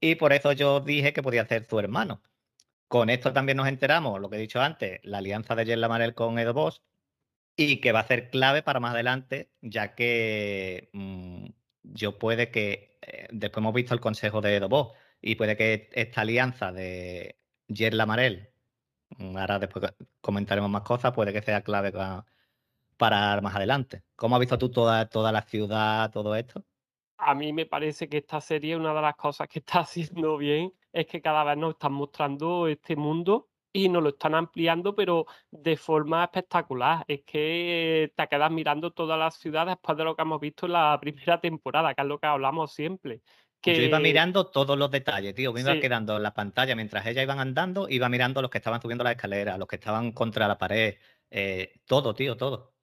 Y 0.00 0.16
por 0.16 0.32
eso 0.32 0.52
yo 0.52 0.80
dije 0.80 1.12
que 1.12 1.22
podía 1.22 1.46
ser 1.46 1.66
su 1.68 1.78
hermano. 1.78 2.22
Con 2.88 3.10
esto 3.10 3.32
también 3.32 3.56
nos 3.56 3.68
enteramos, 3.68 4.20
lo 4.20 4.30
que 4.30 4.36
he 4.36 4.40
dicho 4.40 4.60
antes, 4.60 5.00
la 5.04 5.18
alianza 5.18 5.54
de 5.54 5.66
Jen 5.66 5.80
Lamarel 5.80 6.14
con 6.14 6.38
Edo 6.38 6.54
Boss, 6.54 6.82
y 7.56 7.80
que 7.80 7.92
va 7.92 8.00
a 8.00 8.06
ser 8.06 8.30
clave 8.30 8.62
para 8.62 8.80
más 8.80 8.94
adelante, 8.94 9.50
ya 9.62 9.94
que 9.94 10.90
mm, 10.92 11.46
yo 11.84 12.18
puede 12.18 12.50
que, 12.50 12.98
eh, 13.02 13.28
después 13.32 13.62
hemos 13.62 13.74
visto 13.74 13.94
el 13.94 14.00
consejo 14.00 14.40
de 14.40 14.60
Dobó, 14.60 14.94
y 15.24 15.36
puede 15.36 15.56
que 15.56 15.88
esta 15.92 16.22
alianza 16.22 16.72
de 16.72 17.38
Jer 17.68 17.94
Lamarel, 17.94 18.52
mm, 19.18 19.36
ahora 19.38 19.58
después 19.60 19.90
co- 19.98 20.06
comentaremos 20.20 20.70
más 20.70 20.82
cosas, 20.82 21.12
puede 21.14 21.32
que 21.32 21.42
sea 21.42 21.62
clave 21.64 21.92
pa- 21.92 22.26
para 22.98 23.40
más 23.42 23.56
adelante. 23.56 24.04
¿Cómo 24.16 24.36
has 24.36 24.40
visto 24.40 24.58
tú 24.58 24.70
toda, 24.70 25.08
toda 25.08 25.32
la 25.32 25.42
ciudad, 25.42 26.10
todo 26.12 26.36
esto? 26.36 26.66
A 27.16 27.34
mí 27.34 27.52
me 27.52 27.66
parece 27.66 28.08
que 28.08 28.18
esta 28.18 28.40
serie, 28.40 28.76
una 28.76 28.92
de 28.94 29.00
las 29.02 29.16
cosas 29.16 29.48
que 29.48 29.60
está 29.60 29.80
haciendo 29.80 30.36
bien, 30.36 30.72
es 30.92 31.06
que 31.06 31.22
cada 31.22 31.44
vez 31.44 31.56
nos 31.56 31.72
están 31.72 31.92
mostrando 31.92 32.66
este 32.68 32.96
mundo 32.96 33.50
y 33.72 33.88
nos 33.88 34.02
lo 34.02 34.10
están 34.10 34.34
ampliando, 34.34 34.94
pero 34.94 35.26
de 35.50 35.76
forma 35.76 36.24
espectacular. 36.24 37.04
Es 37.08 37.22
que 37.24 38.12
te 38.16 38.28
quedas 38.28 38.50
mirando 38.50 38.92
toda 38.92 39.16
la 39.16 39.30
ciudad 39.30 39.66
después 39.66 39.96
de 39.98 40.04
lo 40.04 40.14
que 40.16 40.22
hemos 40.22 40.40
visto 40.40 40.66
en 40.66 40.72
la 40.72 40.98
primera 41.00 41.40
temporada, 41.40 41.94
que 41.94 42.02
es 42.02 42.08
lo 42.08 42.18
que 42.20 42.26
hablamos 42.26 42.72
siempre. 42.72 43.22
Yo 43.66 43.82
iba 43.82 44.00
Que 44.00 44.00
mirando 44.00 44.46
todos 44.50 44.78
los 44.78 44.90
detalles, 44.90 45.34
tío. 45.34 45.52
Me 45.52 45.60
iba 45.60 45.78
sí, 45.78 45.78
quedando 45.78 46.16
en 46.16 46.22
la 46.22 46.34
pantalla 46.34 46.76
mientras 46.76 47.06
ellas 47.06 47.24
iban 47.24 47.38
andando, 47.40 47.88
iba 47.88 48.08
mirando 48.08 48.42
los 48.42 48.50
que 48.50 48.58
estaban 48.58 48.80
subiendo 48.82 49.04
la 49.04 49.12
escalera, 49.12 49.58
los 49.58 49.68
que 49.68 49.76
estaban 49.76 50.12
contra 50.12 50.46
la 50.48 50.58
pared, 50.58 50.96
eh, 51.30 51.80
todo, 51.86 52.14
tío, 52.14 52.36
todo. 52.36 52.74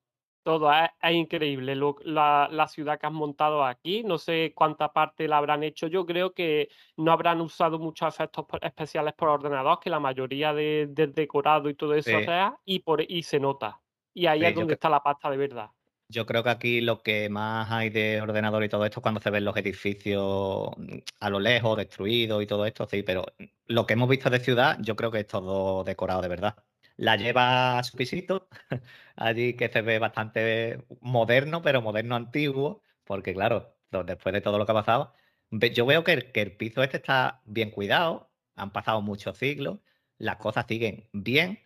todo 0.43 0.71
es, 0.73 0.89
es 1.01 1.13
increíble. 1.13 1.75
Lo- 1.75 1.95
la, 2.03 2.47
la 2.51 2.67
ciudad 2.67 2.99
que 2.99 3.05
has 3.07 3.11
montado 3.13 3.63
aquí, 3.63 4.03
no 4.03 4.17
sé 4.17 4.53
cuánta 4.55 4.91
parte 4.93 5.27
la 5.27 5.37
habrán 5.37 5.63
hecho. 5.63 5.87
Yo 5.87 6.05
creo 6.05 6.33
que 6.33 6.69
no 6.97 7.11
habrán 7.11 7.41
usado 7.41 7.79
muchos 7.79 8.13
efectos 8.13 8.45
especiales 8.61 9.13
por 9.13 9.29
ordenador, 9.29 9.79
que 9.79 9.89
la 9.89 9.99
mayoría 9.99 10.53
de- 10.53 10.87
del 10.89 11.13
decorado 11.13 11.69
y 11.69 11.75
todo 11.75 11.93
eso 11.95 12.19
Sí, 12.19 12.25
real 12.25 12.55
y, 12.65 12.79
por, 12.79 13.01
y 13.01 13.23
se 13.23 13.39
nota. 13.39 13.81
Y 14.13 14.25
ahí 14.25 14.45
es 14.45 14.53
sí, 14.55 14.55
donde 14.55 14.73
está 14.73 14.89
la 14.89 15.01
pasta 15.03 15.29
de 15.29 15.37
verdad. 15.37 15.69
Yo 16.11 16.25
creo 16.25 16.43
que 16.43 16.49
aquí 16.49 16.81
lo 16.81 17.01
que 17.03 17.29
más 17.29 17.71
hay 17.71 17.89
de 17.89 18.21
ordenador 18.21 18.63
y 18.63 18.69
todo 18.69 18.85
esto 18.85 18.99
es 18.99 19.01
cuando 19.01 19.21
se 19.21 19.29
ven 19.29 19.45
los 19.45 19.55
edificios 19.55 20.71
mm, 20.77 20.97
a 21.19 21.29
lo 21.29 21.39
lejos, 21.39 21.77
destruidos 21.77 22.43
y 22.43 22.47
todo 22.47 22.65
esto, 22.65 22.85
sí, 22.87 23.01
pero 23.03 23.25
lo 23.67 23.85
que 23.85 23.93
hemos 23.93 24.09
visto 24.09 24.29
de 24.29 24.39
ciudad, 24.39 24.77
yo 24.81 24.95
creo 24.95 25.11
que 25.11 25.19
es 25.21 25.27
todo 25.27 25.83
decorado 25.85 26.21
de 26.21 26.27
verdad. 26.27 26.55
La 26.97 27.15
lleva 27.15 27.79
a 27.79 27.83
su 27.83 27.97
pisito, 27.97 28.49
allí 29.15 29.55
que 29.55 29.69
se 29.69 29.81
ve 29.81 29.99
bastante 29.99 30.85
moderno, 30.99 31.61
pero 31.61 31.81
moderno 31.81 32.15
antiguo, 32.15 32.83
porque 33.05 33.33
claro, 33.33 33.77
después 34.05 34.33
de 34.33 34.41
todo 34.41 34.57
lo 34.57 34.65
que 34.65 34.71
ha 34.73 34.75
pasado, 34.75 35.13
yo 35.51 35.85
veo 35.85 36.03
que 36.03 36.13
el, 36.13 36.31
que 36.31 36.41
el 36.41 36.57
piso 36.57 36.83
este 36.83 36.97
está 36.97 37.41
bien 37.45 37.71
cuidado, 37.71 38.31
han 38.55 38.71
pasado 38.73 39.01
muchos 39.01 39.37
siglos, 39.37 39.79
las 40.17 40.37
cosas 40.37 40.65
siguen 40.67 41.09
bien 41.13 41.59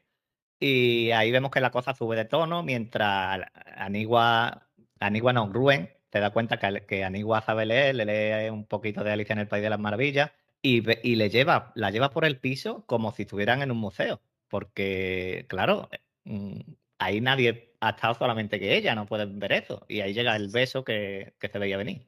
Y 0.60 1.12
ahí 1.12 1.32
vemos 1.32 1.52
que 1.52 1.62
la 1.62 1.72
cosa 1.72 1.94
sube 1.94 2.16
de 2.16 2.26
tono 2.26 2.64
mientras 2.64 3.42
Anigua, 3.76 4.68
Anigua 5.00 5.34
no, 5.34 5.52
Ruen, 5.52 5.92
te 6.10 6.20
da 6.20 6.32
cuenta 6.32 6.58
que, 6.58 6.86
que 6.86 7.04
Anigua 7.04 7.42
sabe 7.42 7.66
leer, 7.66 7.96
le 7.96 8.06
lee 8.06 8.50
un 8.50 8.66
poquito 8.66 9.04
de 9.04 9.12
Alicia 9.12 9.34
en 9.34 9.40
el 9.40 9.48
País 9.48 9.64
de 9.64 9.70
las 9.70 9.80
Maravillas 9.80 10.32
y, 10.62 10.84
y 11.08 11.16
le 11.16 11.30
lleva, 11.30 11.72
la 11.76 11.92
lleva 11.92 12.10
por 12.10 12.26
el 12.26 12.40
piso 12.40 12.86
como 12.88 13.12
si 13.12 13.24
estuvieran 13.24 13.62
en 13.62 13.72
un 13.72 13.78
museo. 13.78 14.22
Porque, 14.48 15.46
claro, 15.50 15.90
mm, 16.24 16.60
ahí 17.00 17.22
nadie 17.22 17.76
ha 17.82 17.90
estado 17.92 18.14
solamente 18.16 18.60
que 18.60 18.76
ella, 18.76 18.96
no 18.96 19.06
pueden 19.06 19.40
ver 19.40 19.52
eso. 19.54 19.86
Y 19.88 20.02
ahí 20.02 20.14
llega 20.14 20.36
el 20.36 20.50
beso 20.50 20.84
que, 20.84 21.34
que 21.40 21.50
se 21.50 21.60
veía 21.60 21.78
venir. 21.78 22.08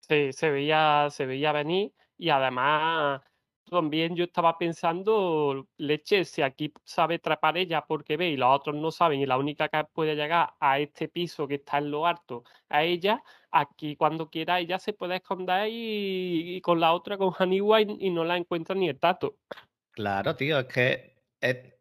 Sí, 0.00 0.32
se 0.32 0.50
veía, 0.50 1.08
se 1.10 1.26
veía 1.26 1.52
venir 1.52 1.92
y 2.18 2.30
además 2.30 3.22
también 3.70 4.14
yo 4.14 4.24
estaba 4.24 4.58
pensando, 4.58 5.66
leche, 5.78 6.24
si 6.24 6.42
aquí 6.42 6.72
sabe 6.84 7.18
trepar 7.18 7.56
ella 7.56 7.84
porque 7.86 8.16
ve 8.16 8.30
y 8.30 8.36
los 8.36 8.54
otros 8.54 8.76
no 8.76 8.90
saben 8.90 9.20
y 9.20 9.26
la 9.26 9.38
única 9.38 9.68
que 9.68 9.84
puede 9.84 10.14
llegar 10.14 10.54
a 10.60 10.78
este 10.78 11.08
piso 11.08 11.48
que 11.48 11.56
está 11.56 11.78
en 11.78 11.90
lo 11.90 12.06
alto 12.06 12.44
a 12.68 12.82
ella, 12.82 13.22
aquí 13.50 13.96
cuando 13.96 14.28
quiera 14.28 14.60
ella 14.60 14.78
se 14.78 14.92
puede 14.92 15.16
esconder 15.16 15.68
y, 15.70 16.60
con 16.60 16.80
la 16.80 16.92
otra, 16.92 17.16
con 17.16 17.32
Haniwa, 17.38 17.80
y, 17.80 18.10
no 18.10 18.24
la 18.24 18.36
encuentra 18.36 18.74
ni 18.74 18.88
el 18.88 18.98
tato. 18.98 19.36
Claro, 19.92 20.36
tío, 20.36 20.58
es 20.58 20.66
que 20.66 21.16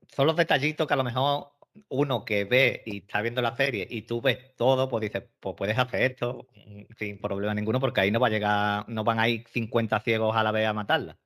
son 0.08 0.28
los 0.28 0.36
detallitos 0.36 0.88
que 0.88 0.94
a 0.94 0.98
lo 0.98 1.04
mejor 1.04 1.52
uno 1.90 2.26
que 2.26 2.46
ve 2.46 2.84
y 2.86 2.98
está 3.00 3.22
viendo 3.22 3.42
la 3.42 3.56
serie 3.56 3.88
y 3.90 4.04
tú 4.04 4.22
ves 4.22 4.56
todo, 4.56 4.90
pues 4.90 5.02
dices, 5.02 5.24
pues 5.40 5.56
puedes 5.56 5.78
hacer 5.78 6.12
esto 6.12 6.48
mm, 6.56 6.82
sin 6.98 7.20
problema 7.20 7.54
ninguno, 7.54 7.80
porque 7.80 8.02
ahí 8.02 8.12
no 8.12 8.20
va 8.20 8.28
a 8.28 8.32
llegar, 8.32 8.86
no 8.90 9.04
van 9.04 9.20
a 9.20 9.30
ir 9.30 9.48
50 9.48 10.00
ciegos 10.02 10.36
a 10.36 10.44
la 10.44 10.52
vez 10.52 10.68
a 10.68 10.74
matarla. 10.74 11.18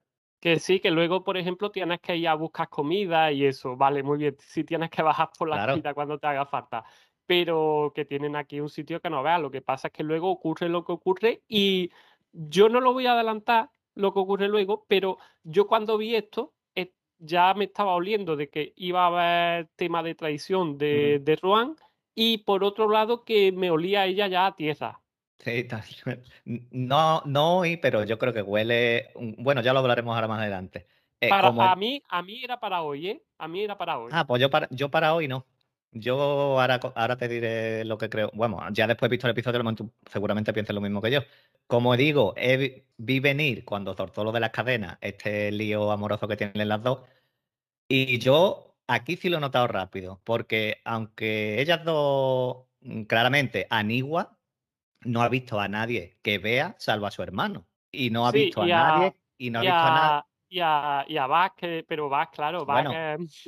Que 0.43 0.59
sí, 0.59 0.81
que 0.81 0.91
luego, 0.91 1.23
por 1.23 1.37
ejemplo, 1.37 1.71
tienes 1.71 2.01
que 2.01 2.17
ir 2.17 2.27
a 2.27 2.33
buscar 2.33 2.67
comida 2.67 3.31
y 3.31 3.45
eso, 3.45 3.77
vale, 3.77 4.03
muy 4.03 4.17
bien, 4.17 4.35
si 4.39 4.65
tienes 4.65 4.89
que 4.89 5.01
bajar 5.01 5.29
por 5.39 5.47
la 5.47 5.65
comida 5.65 5.93
cuando 5.93 6.19
te 6.19 6.27
haga 6.27 6.45
falta, 6.45 6.83
pero 7.25 7.93
que 7.95 8.03
tienen 8.03 8.35
aquí 8.35 8.59
un 8.59 8.67
sitio 8.67 8.99
que 8.99 9.09
no 9.09 9.23
veas, 9.23 9.39
lo 9.39 9.49
que 9.49 9.61
pasa 9.61 9.87
es 9.87 9.93
que 9.93 10.03
luego 10.03 10.29
ocurre 10.29 10.67
lo 10.67 10.83
que 10.83 10.91
ocurre 10.91 11.43
y 11.47 11.91
yo 12.33 12.67
no 12.67 12.81
lo 12.81 12.91
voy 12.91 13.05
a 13.05 13.13
adelantar, 13.13 13.69
lo 13.95 14.11
que 14.11 14.19
ocurre 14.19 14.49
luego, 14.49 14.83
pero 14.89 15.17
yo 15.43 15.65
cuando 15.65 15.97
vi 15.97 16.13
esto, 16.13 16.51
ya 17.19 17.53
me 17.53 17.63
estaba 17.63 17.95
oliendo 17.95 18.35
de 18.35 18.49
que 18.49 18.73
iba 18.75 19.05
a 19.05 19.07
haber 19.07 19.69
tema 19.77 20.03
de 20.03 20.13
traición 20.13 20.77
de, 20.77 21.21
de 21.23 21.37
Rohan 21.37 21.77
y 22.13 22.39
por 22.39 22.65
otro 22.65 22.89
lado 22.89 23.23
que 23.23 23.53
me 23.53 23.71
olía 23.71 24.05
ella 24.07 24.27
ya 24.27 24.47
a 24.47 24.55
tierra. 24.57 25.02
Sí, 25.43 25.67
no, 26.71 27.21
no 27.25 27.57
hoy, 27.57 27.77
pero 27.77 28.03
yo 28.05 28.17
creo 28.17 28.33
que 28.33 28.41
huele. 28.41 29.09
Bueno, 29.37 29.61
ya 29.61 29.73
lo 29.73 29.79
hablaremos 29.79 30.15
ahora 30.15 30.27
más 30.27 30.39
adelante. 30.39 30.87
Eh, 31.19 31.29
para, 31.29 31.49
a, 31.49 31.75
mí, 31.75 32.01
a 32.07 32.21
mí 32.21 32.43
era 32.43 32.59
para 32.59 32.81
hoy, 32.81 33.07
¿eh? 33.09 33.23
A 33.37 33.47
mí 33.47 33.61
era 33.61 33.77
para 33.77 33.97
hoy. 33.97 34.11
Ah, 34.13 34.25
pues 34.25 34.41
yo 34.41 34.49
para, 34.49 34.67
yo 34.71 34.89
para 34.89 35.13
hoy 35.13 35.27
no. 35.27 35.45
Yo 35.91 36.59
ahora, 36.59 36.79
ahora 36.95 37.17
te 37.17 37.27
diré 37.27 37.85
lo 37.85 37.97
que 37.97 38.09
creo. 38.09 38.31
Bueno, 38.33 38.59
ya 38.71 38.87
después 38.87 39.09
he 39.09 39.11
visto 39.11 39.27
el 39.27 39.31
episodio, 39.31 39.61
seguramente 40.09 40.53
pienses 40.53 40.73
lo 40.73 40.81
mismo 40.81 41.01
que 41.01 41.11
yo. 41.11 41.19
Como 41.67 41.95
digo, 41.95 42.33
vi 42.97 43.19
venir 43.19 43.63
cuando 43.65 43.93
soltó 43.95 44.23
lo 44.23 44.31
de 44.31 44.39
las 44.39 44.49
cadenas, 44.51 44.97
este 45.01 45.51
lío 45.51 45.91
amoroso 45.91 46.27
que 46.27 46.37
tienen 46.37 46.67
las 46.67 46.81
dos. 46.81 47.01
Y 47.87 48.17
yo 48.19 48.75
aquí 48.87 49.17
sí 49.17 49.29
lo 49.29 49.37
he 49.37 49.41
notado 49.41 49.67
rápido, 49.67 50.21
porque 50.23 50.81
aunque 50.85 51.61
ellas 51.61 51.83
dos, 51.83 52.65
mm, 52.81 53.03
claramente, 53.03 53.67
Anigua 53.69 54.37
no 55.05 55.21
ha 55.21 55.29
visto 55.29 55.59
a 55.59 55.67
nadie 55.67 56.17
que 56.21 56.37
vea 56.37 56.75
salvo 56.77 57.05
a 57.05 57.11
su 57.11 57.23
hermano. 57.23 57.67
Y 57.91 58.09
no 58.09 58.25
ha 58.27 58.31
visto 58.31 58.61
a, 58.61 58.65
nadie 58.65 59.15
y 59.37 59.49
no 59.49 59.59
ha 59.59 59.61
visto 59.61 59.75
a, 59.75 59.89
nadie. 59.89 60.23
Y 60.49 60.59
a, 60.59 61.05
y 61.07 61.17
a 61.17 61.83
pero 61.87 62.09
Vaz, 62.09 62.29
claro, 62.31 62.65
Vaz. 62.65 62.85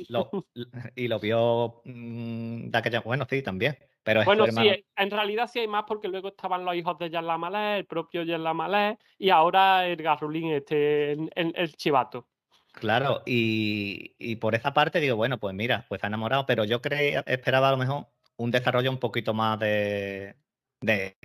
y 0.96 1.08
lo 1.08 1.18
vio 1.20 1.82
mm, 1.84 2.70
bueno, 3.04 3.26
sí, 3.28 3.42
también. 3.42 3.76
Pero 4.06 4.22
bueno, 4.24 4.46
sí, 4.46 4.84
en 4.94 5.10
realidad 5.10 5.50
sí 5.52 5.58
hay 5.58 5.66
más 5.66 5.82
porque 5.84 6.06
luego 6.06 6.28
estaban 6.28 6.64
los 6.64 6.76
hijos 6.76 6.96
de 6.96 7.10
Yerla 7.10 7.38
Malé, 7.38 7.78
el 7.78 7.86
propio 7.86 8.22
Yerla 8.22 8.54
Malé 8.54 8.98
y 9.18 9.30
ahora 9.30 9.84
el 9.84 9.96
Garrulín, 9.96 10.52
este, 10.52 11.12
el, 11.34 11.74
chivato. 11.74 12.28
Claro, 12.70 13.22
y, 13.26 14.36
por 14.36 14.54
esa 14.54 14.72
parte 14.72 15.00
digo, 15.00 15.16
bueno, 15.16 15.40
pues 15.40 15.56
mira, 15.56 15.86
pues 15.88 16.04
ha 16.04 16.06
enamorado, 16.06 16.46
pero 16.46 16.64
yo 16.64 16.80
creía, 16.80 17.24
esperaba 17.26 17.66
a 17.66 17.72
lo 17.72 17.78
mejor 17.78 18.06
un 18.36 18.52
desarrollo 18.52 18.92
un 18.92 18.98
poquito 18.98 19.34
más 19.34 19.58
de, 19.58 20.36
de, 20.80 21.16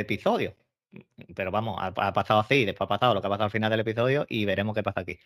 episodio. 0.00 0.54
Pero 1.34 1.50
vamos, 1.50 1.76
ha, 1.80 1.92
pasado 2.12 2.40
así, 2.40 2.64
después 2.64 2.86
ha 2.86 2.88
pasado 2.88 3.14
lo 3.14 3.20
que 3.20 3.26
ha 3.26 3.30
pasado 3.30 3.44
al 3.46 3.50
final 3.50 3.70
del 3.70 3.80
episodio 3.80 4.26
y 4.28 4.44
veremos 4.44 4.74
qué 4.74 4.82
pasa 4.82 5.00
aquí. 5.00 5.18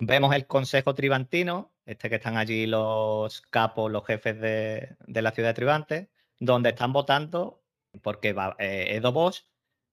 Vemos 0.00 0.34
el 0.34 0.46
Consejo 0.46 0.94
Tribantino, 0.94 1.72
este 1.84 2.08
que 2.08 2.16
están 2.16 2.36
allí 2.36 2.66
los 2.66 3.42
capos, 3.42 3.92
los 3.92 4.06
jefes 4.06 4.40
de, 4.40 4.96
la 5.06 5.30
ciudad 5.32 5.50
de 5.50 5.54
Tribante, 5.54 6.10
donde 6.38 6.70
están 6.70 6.92
votando 6.92 7.62
porque 8.02 8.34
eh, 8.58 8.96
Edo 8.96 9.12
Bosch 9.12 9.42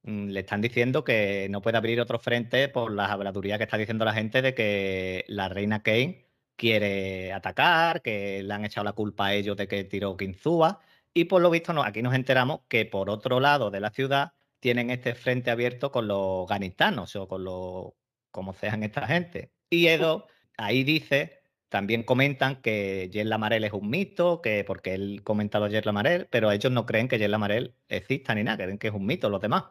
mm, 0.04 0.28
le 0.30 0.40
están 0.42 0.62
diciendo 0.62 1.04
que 1.04 1.48
no 1.50 1.62
puede 1.62 1.78
abrir 1.78 2.00
otro 2.00 2.20
frente 2.20 2.70
por 2.70 2.92
las 2.92 3.10
habladurías 3.12 3.58
que 3.58 3.66
está 3.66 3.78
diciendo 3.78 4.06
la 4.06 4.14
gente 4.14 4.42
de 4.42 4.54
que 4.54 5.26
la 5.28 5.50
reina 5.50 5.84
Kane 5.84 6.28
quiere 6.56 7.34
atacar, 7.34 8.02
que 8.02 8.44
le 8.44 8.54
han 8.54 8.66
echado 8.66 8.86
la 8.86 8.94
culpa 8.94 9.28
a 9.28 9.34
ellos 9.34 9.58
de 9.58 9.68
que 9.68 9.84
tiró 9.86 10.18
Kinzúa. 10.18 10.82
Y 11.18 11.26
por 11.26 11.42
lo 11.42 11.50
visto, 11.50 11.74
no, 11.74 11.84
aquí 11.84 12.04
nos 12.04 12.14
enteramos 12.14 12.62
que 12.68 12.86
por 12.86 13.10
otro 13.10 13.40
lado 13.40 13.72
de 13.72 13.80
la 13.80 13.90
ciudad 13.90 14.34
tienen 14.60 14.92
este 14.92 15.16
frente 15.16 15.50
abierto 15.50 15.92
con 15.92 16.08
los 16.08 16.48
ganistanos 16.48 17.16
o 17.16 17.28
con 17.28 17.44
los, 17.44 17.94
como 18.30 18.54
sean 18.54 18.84
esta 18.84 19.08
gente. 19.08 19.52
Y 19.68 19.88
Edo 19.88 20.28
ahí 20.58 20.84
dice, 20.84 21.42
también 21.70 22.04
comentan 22.04 22.62
que 22.62 23.10
Jen 23.12 23.30
Lamarel 23.30 23.64
es 23.64 23.74
un 23.74 23.90
mito, 23.90 24.44
que 24.44 24.64
porque 24.64 24.94
él 24.94 25.24
comentado 25.24 25.68
Jen 25.68 25.82
Lamarel, 25.86 26.28
pero 26.30 26.52
ellos 26.52 26.72
no 26.72 26.86
creen 26.86 27.08
que 27.08 27.18
Jen 27.18 27.32
Lamarel 27.32 27.74
exista 27.90 28.36
ni 28.36 28.44
nada, 28.44 28.64
creen 28.64 28.78
que 28.78 28.90
es 28.90 28.94
un 28.94 29.08
mito 29.08 29.28
los 29.32 29.42
demás. 29.42 29.64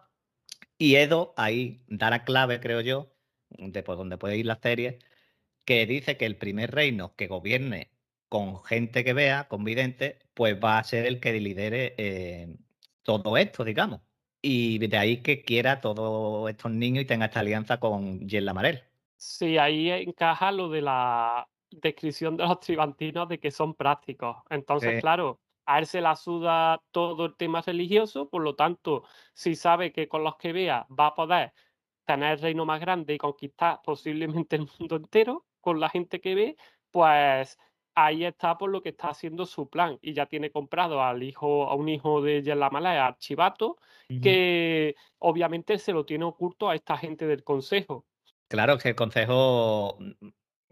Y 0.78 0.96
Edo 0.96 1.32
ahí 1.36 1.84
da 1.86 2.10
la 2.10 2.24
clave, 2.24 2.58
creo 2.58 2.80
yo, 2.80 3.14
de 3.50 3.84
por 3.84 3.96
donde 3.96 4.18
puede 4.18 4.36
ir 4.36 4.46
la 4.46 4.58
serie, 4.60 4.98
que 5.64 5.86
dice 5.86 6.16
que 6.16 6.26
el 6.26 6.36
primer 6.38 6.72
reino 6.72 7.14
que 7.14 7.28
gobierne 7.28 7.92
con 8.28 8.62
gente 8.64 9.04
que 9.04 9.12
vea, 9.12 9.48
con 9.48 9.64
vidente, 9.64 10.18
pues 10.34 10.58
va 10.62 10.78
a 10.78 10.84
ser 10.84 11.06
el 11.06 11.20
que 11.20 11.32
lidere 11.40 11.94
eh, 11.98 12.56
todo 13.02 13.36
esto, 13.36 13.64
digamos. 13.64 14.00
Y 14.42 14.78
de 14.86 14.96
ahí 14.96 15.22
que 15.22 15.42
quiera 15.42 15.80
todos 15.80 16.48
estos 16.50 16.70
niños 16.70 17.02
y 17.04 17.06
tenga 17.06 17.26
esta 17.26 17.40
alianza 17.40 17.80
con 17.80 18.28
Jen 18.28 18.44
Lamarel. 18.44 18.82
Sí, 19.16 19.58
ahí 19.58 19.90
encaja 19.90 20.52
lo 20.52 20.68
de 20.68 20.82
la 20.82 21.48
descripción 21.70 22.36
de 22.36 22.44
los 22.44 22.60
tribantinos 22.60 23.28
de 23.28 23.38
que 23.38 23.50
son 23.50 23.74
prácticos. 23.74 24.36
Entonces, 24.50 25.00
claro, 25.00 25.40
a 25.64 25.78
él 25.78 25.86
se 25.86 26.00
la 26.00 26.16
suda 26.16 26.82
todo 26.90 27.26
el 27.26 27.36
tema 27.36 27.60
religioso, 27.62 28.28
por 28.28 28.42
lo 28.42 28.54
tanto, 28.54 29.04
si 29.34 29.56
sabe 29.56 29.92
que 29.92 30.08
con 30.08 30.22
los 30.22 30.36
que 30.36 30.52
vea 30.52 30.86
va 30.88 31.08
a 31.08 31.14
poder 31.14 31.52
tener 32.04 32.34
el 32.34 32.40
reino 32.40 32.64
más 32.64 32.80
grande 32.80 33.14
y 33.14 33.18
conquistar 33.18 33.80
posiblemente 33.84 34.56
el 34.56 34.68
mundo 34.78 34.96
entero 34.96 35.44
con 35.60 35.80
la 35.80 35.88
gente 35.88 36.20
que 36.20 36.34
ve, 36.34 36.56
pues 36.90 37.58
ahí 37.96 38.24
está 38.24 38.58
por 38.58 38.70
lo 38.70 38.82
que 38.82 38.90
está 38.90 39.08
haciendo 39.08 39.46
su 39.46 39.68
plan 39.68 39.98
y 40.02 40.12
ya 40.12 40.26
tiene 40.26 40.50
comprado 40.50 41.02
al 41.02 41.22
hijo, 41.22 41.68
a 41.68 41.74
un 41.74 41.88
hijo 41.88 42.20
de 42.20 42.42
Yerlamala, 42.42 43.06
a 43.06 43.16
Chivato, 43.18 43.78
que 44.22 44.94
obviamente 45.18 45.78
se 45.78 45.92
lo 45.92 46.04
tiene 46.04 46.26
oculto 46.26 46.68
a 46.68 46.76
esta 46.76 46.96
gente 46.96 47.26
del 47.26 47.42
consejo. 47.42 48.04
Claro, 48.48 48.78
que 48.78 48.90
el 48.90 48.94
consejo 48.94 49.96
mm, 49.98 50.28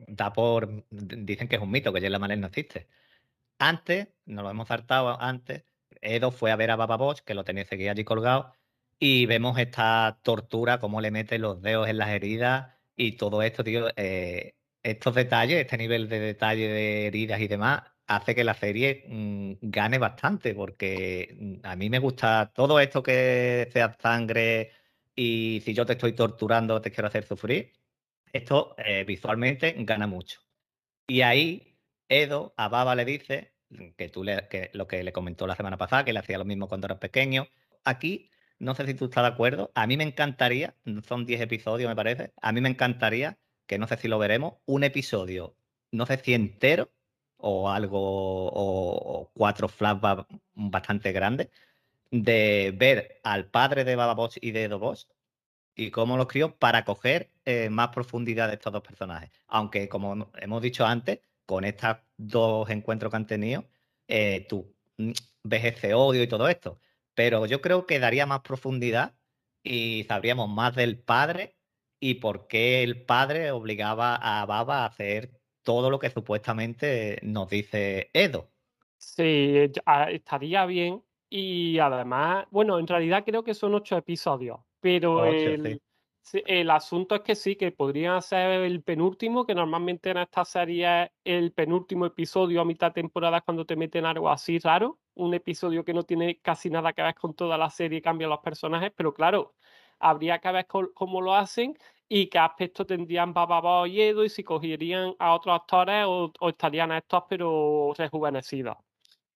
da 0.07 0.33
por. 0.33 0.85
Dicen 0.91 1.49
que 1.49 1.57
es 1.57 1.63
un 1.63 1.71
mito, 1.71 1.93
que 1.93 2.09
la 2.09 2.19
Malé 2.19 2.37
no 2.37 2.47
existe. 2.47 2.89
Antes, 3.59 4.09
nos 4.27 4.45
lo 4.45 4.51
hemos 4.51 4.69
saltado 4.69 5.21
antes, 5.21 5.65
Edo 6.03 6.31
fue 6.31 6.53
a 6.53 6.57
ver 6.57 6.71
a 6.71 6.77
Baba 6.77 6.97
Bosch, 6.97 7.21
que 7.21 7.35
lo 7.35 7.45
tenía 7.45 7.65
seguido 7.65 7.91
allí 7.91 8.05
colgado, 8.05 8.53
y 8.99 9.27
vemos 9.27 9.59
esta 9.59 10.21
tortura, 10.23 10.79
cómo 10.79 11.01
le 11.01 11.11
mete 11.11 11.39
los 11.39 11.63
dedos 11.63 11.89
en 11.89 11.99
las 11.99 12.11
heridas 12.11 12.75
y 12.97 13.13
todo 13.13 13.43
esto, 13.43 13.65
tío. 13.65 13.89
Eh, 13.97 14.55
estos 14.85 15.15
detalles, 15.15 15.61
este 15.61 15.79
nivel 15.79 16.09
de 16.09 16.21
detalle 16.21 16.69
de 16.69 17.07
heridas 17.09 17.41
y 17.41 17.49
demás, 17.49 17.83
hace 18.07 18.35
que 18.35 18.45
la 18.45 18.55
serie 18.55 19.05
mm, 19.09 19.55
gane 19.63 19.99
bastante, 19.99 20.55
porque 20.55 21.37
mm, 21.39 21.67
a 21.67 21.77
mí 21.77 21.91
me 21.91 21.99
gusta 21.99 22.53
todo 22.55 22.79
esto 22.81 23.03
que 23.03 23.69
sea 23.73 23.97
sangre 24.01 24.73
y 25.17 25.63
si 25.65 25.75
yo 25.75 25.87
te 25.87 25.95
estoy 25.95 26.13
torturando, 26.13 26.81
te 26.81 26.91
quiero 26.91 27.09
hacer 27.09 27.25
sufrir, 27.25 27.73
esto 28.33 28.75
eh, 28.79 29.05
visualmente 29.05 29.75
gana 29.79 30.07
mucho. 30.07 30.41
Y 31.07 31.23
ahí 31.23 31.79
Edo 32.09 32.55
a 32.57 32.69
Baba 32.69 32.95
le 32.95 33.05
dice 33.05 33.55
que 33.97 34.09
tú 34.09 34.25
le, 34.25 34.49
que 34.49 34.71
lo 34.75 34.87
que 34.89 35.03
le 35.03 35.13
comentó 35.13 35.47
la 35.47 35.57
semana 35.57 35.79
pasada, 35.79 36.05
que 36.05 36.13
le 36.13 36.21
hacía 36.21 36.39
lo 36.39 36.45
mismo 36.45 36.69
cuando 36.69 36.87
era 36.87 37.01
pequeño. 37.01 37.49
Aquí, 37.85 38.31
no 38.59 38.75
sé 38.75 38.87
si 38.87 38.95
tú 38.95 39.07
estás 39.07 39.25
de 39.25 39.29
acuerdo, 39.29 39.73
a 39.75 39.87
mí 39.87 39.97
me 39.97 40.05
encantaría, 40.05 40.77
son 41.07 41.27
10 41.27 41.41
episodios 41.41 41.89
me 41.89 41.97
parece, 41.97 42.33
a 42.41 42.53
mí 42.53 42.61
me 42.61 42.69
encantaría, 42.69 43.39
que 43.67 43.79
no 43.79 43.89
sé 43.89 43.97
si 43.97 44.09
lo 44.09 44.19
veremos, 44.19 44.55
un 44.67 44.85
episodio, 44.85 45.57
no 45.93 46.07
sé 46.07 46.19
si 46.19 46.35
entero 46.35 46.91
o 47.37 47.71
algo, 47.71 47.99
o, 48.01 49.31
cuatro 49.35 49.69
flashbacks 49.69 50.27
bastante 50.55 51.13
grandes, 51.13 51.51
de 52.11 52.73
ver 52.77 53.21
al 53.25 53.51
padre 53.51 53.85
de 53.85 53.97
Baba 53.97 54.15
Boss 54.15 54.39
y 54.41 54.53
de 54.53 54.65
Edo 54.65 54.79
Boss 54.79 55.09
y 55.77 55.91
cómo 55.91 56.17
los 56.17 56.29
crió 56.29 56.57
para 56.57 56.85
coger 56.85 57.33
eh, 57.45 57.69
más 57.71 57.89
profundidad 57.89 58.49
de 58.49 58.55
estos 58.55 58.73
dos 58.73 58.83
personajes. 58.83 59.31
Aunque, 59.49 59.89
como 59.89 60.31
hemos 60.37 60.63
dicho 60.63 60.87
antes, 60.87 61.21
con 61.47 61.65
estos 61.65 61.97
dos 62.17 62.71
encuentros 62.71 63.11
que 63.11 63.17
han 63.17 63.27
tenido, 63.27 63.69
eh, 64.09 64.47
tú 64.49 64.75
mm, 64.99 65.13
ves 65.43 65.65
ese 65.65 65.95
odio 65.95 66.23
y 66.23 66.29
todo 66.29 66.49
esto. 66.49 66.81
Pero 67.15 67.47
yo 67.47 67.61
creo 67.61 67.87
que 67.87 67.99
daría 67.99 68.27
más 68.27 68.41
profundidad 68.41 69.15
y 69.63 70.05
sabríamos 70.09 70.49
más 70.49 70.75
del 70.77 70.99
padre 70.99 71.57
y 72.01 72.15
por 72.15 72.47
qué 72.47 72.83
el 72.83 73.05
padre 73.05 73.51
obligaba 73.51 74.17
a 74.17 74.45
Baba 74.47 74.83
a 74.83 74.87
hacer 74.87 75.41
todo 75.63 75.91
lo 75.91 75.99
que 75.99 76.11
supuestamente 76.11 77.19
nos 77.23 77.49
dice 77.49 78.11
Edo. 78.13 78.53
Sí, 78.99 79.71
ah, 79.87 80.11
estaría 80.11 80.67
bien. 80.67 81.03
Y 81.29 81.79
además, 81.79 82.47
bueno, 82.51 82.79
en 82.79 82.87
realidad 82.87 83.25
creo 83.25 83.43
que 83.43 83.55
son 83.55 83.75
ocho 83.75 83.97
episodios, 83.97 84.61
pero 84.81 85.25
el, 85.25 85.81
el 86.33 86.71
asunto 86.71 87.17
es 87.17 87.21
que 87.23 87.35
sí, 87.35 87.57
que 87.57 87.73
podría 87.73 88.21
ser 88.21 88.63
el 88.63 88.83
penúltimo, 88.83 89.45
que 89.45 89.55
normalmente 89.55 90.11
en 90.11 90.19
esta 90.19 90.45
serie 90.45 91.13
el 91.25 91.53
penúltimo 91.53 92.07
episodio 92.07 92.61
a 92.61 92.65
mitad 92.65 92.89
de 92.89 93.03
temporada 93.03 93.41
cuando 93.41 93.67
te 93.67 93.77
meten 93.77 94.07
algo 94.07 94.31
así 94.31 94.59
raro, 94.59 95.01
un 95.15 95.35
episodio 95.35 95.85
que 95.85 95.93
no 95.95 96.05
tiene 96.05 96.41
casi 96.41 96.71
nada 96.71 96.93
que 96.93 97.03
ver 97.03 97.15
con 97.15 97.35
toda 97.35 97.59
la 97.59 97.69
serie 97.71 97.99
y 97.99 98.03
cambian 98.03 98.31
los 98.31 98.41
personajes, 98.41 98.93
pero 98.97 99.13
claro, 99.13 99.55
habría 99.99 100.39
que 100.39 100.53
ver 100.53 100.67
cómo 100.67 101.21
lo 101.21 101.35
hacen 101.35 101.77
y 102.09 102.29
qué 102.29 102.39
aspecto 102.39 102.87
tendrían 102.87 103.33
Baba 103.33 103.89
y 103.89 104.01
Edo 104.01 104.25
y 104.25 104.29
si 104.29 104.45
cogerían 104.45 105.15
a 105.19 105.35
otros 105.35 105.57
actores 105.57 106.05
o, 106.07 106.33
estarían 106.49 106.93
estos 106.93 107.25
pero 107.29 107.93
rejuvenecidos. 107.97 108.77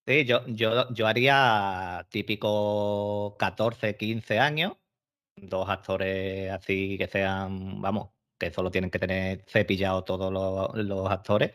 Sí, 0.07 0.25
yo, 0.25 0.47
yo, 0.47 0.89
yo 0.93 1.07
haría 1.07 2.07
típico 2.11 3.37
14, 3.39 3.97
15 3.97 4.39
años, 4.39 4.77
dos 5.37 5.69
actores 5.69 6.51
así 6.51 6.97
que 6.99 7.09
sean, 7.09 7.81
vamos, 7.81 8.11
que 8.39 8.51
solo 8.53 8.71
tienen 8.71 8.91
que 8.91 8.99
tener 8.99 9.45
cepillado 9.47 10.05
todos 10.05 10.33
los, 10.33 11.11
actores 11.11 11.53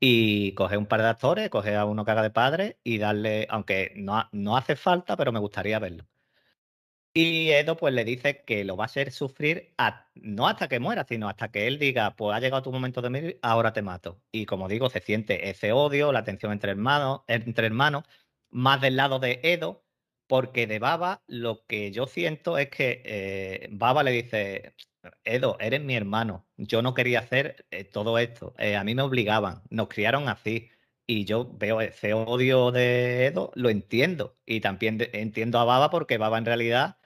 y 0.00 0.54
coger 0.54 0.78
un 0.78 0.86
par 0.86 1.02
de 1.02 1.08
actores, 1.08 1.50
coger 1.50 1.76
a 1.76 1.84
uno 1.84 2.04
que 2.04 2.10
haga 2.12 2.22
de 2.22 2.30
padre 2.30 2.78
y 2.84 2.98
darle, 2.98 3.46
aunque 3.50 3.92
no, 3.96 4.28
no 4.32 4.56
hace 4.56 4.76
falta, 4.76 5.16
pero 5.16 5.32
me 5.32 5.40
gustaría 5.40 5.78
verlo. 5.78 6.06
Y 7.12 7.50
Edo 7.50 7.76
pues 7.76 7.92
le 7.92 8.04
dice 8.04 8.44
que 8.44 8.64
lo 8.64 8.76
va 8.76 8.84
a 8.84 8.86
hacer 8.86 9.10
sufrir 9.10 9.74
no 10.14 10.46
hasta 10.46 10.68
que 10.68 10.78
muera, 10.78 11.04
sino 11.08 11.28
hasta 11.28 11.50
que 11.50 11.66
él 11.66 11.78
diga, 11.78 12.14
pues 12.16 12.36
ha 12.36 12.40
llegado 12.40 12.62
tu 12.62 12.70
momento 12.72 13.02
de 13.02 13.10
morir, 13.10 13.38
ahora 13.42 13.72
te 13.72 13.82
mato. 13.82 14.22
Y 14.30 14.46
como 14.46 14.68
digo, 14.68 14.88
se 14.90 15.00
siente 15.00 15.50
ese 15.50 15.72
odio, 15.72 16.12
la 16.12 16.24
tensión 16.24 16.52
entre 16.52 16.70
hermanos, 16.70 17.22
entre 17.26 17.66
hermanos, 17.66 18.04
más 18.50 18.80
del 18.80 18.96
lado 18.96 19.18
de 19.18 19.40
Edo, 19.42 19.84
porque 20.28 20.66
de 20.68 20.78
Baba 20.78 21.22
lo 21.26 21.66
que 21.66 21.90
yo 21.92 22.06
siento 22.06 22.58
es 22.58 22.68
que 22.70 23.02
eh, 23.04 23.68
Baba 23.72 24.04
le 24.04 24.12
dice, 24.12 24.74
Edo, 25.24 25.56
eres 25.60 25.82
mi 25.82 25.96
hermano, 25.96 26.46
yo 26.56 26.82
no 26.82 26.94
quería 26.94 27.20
hacer 27.20 27.66
eh, 27.70 27.84
todo 27.84 28.18
esto, 28.18 28.54
eh, 28.58 28.76
a 28.76 28.84
mí 28.84 28.94
me 28.94 29.02
obligaban, 29.02 29.62
nos 29.70 29.88
criaron 29.88 30.28
así. 30.28 30.70
Y 31.06 31.24
yo 31.24 31.50
veo 31.58 31.80
ese 31.80 32.14
odio 32.14 32.70
de 32.70 33.26
Edo, 33.26 33.50
lo 33.56 33.68
entiendo. 33.68 34.38
Y 34.46 34.60
también 34.60 34.98
entiendo 35.12 35.58
a 35.58 35.64
Baba 35.64 35.90
porque 35.90 36.18
Baba 36.18 36.38
en 36.38 36.44
realidad 36.44 36.99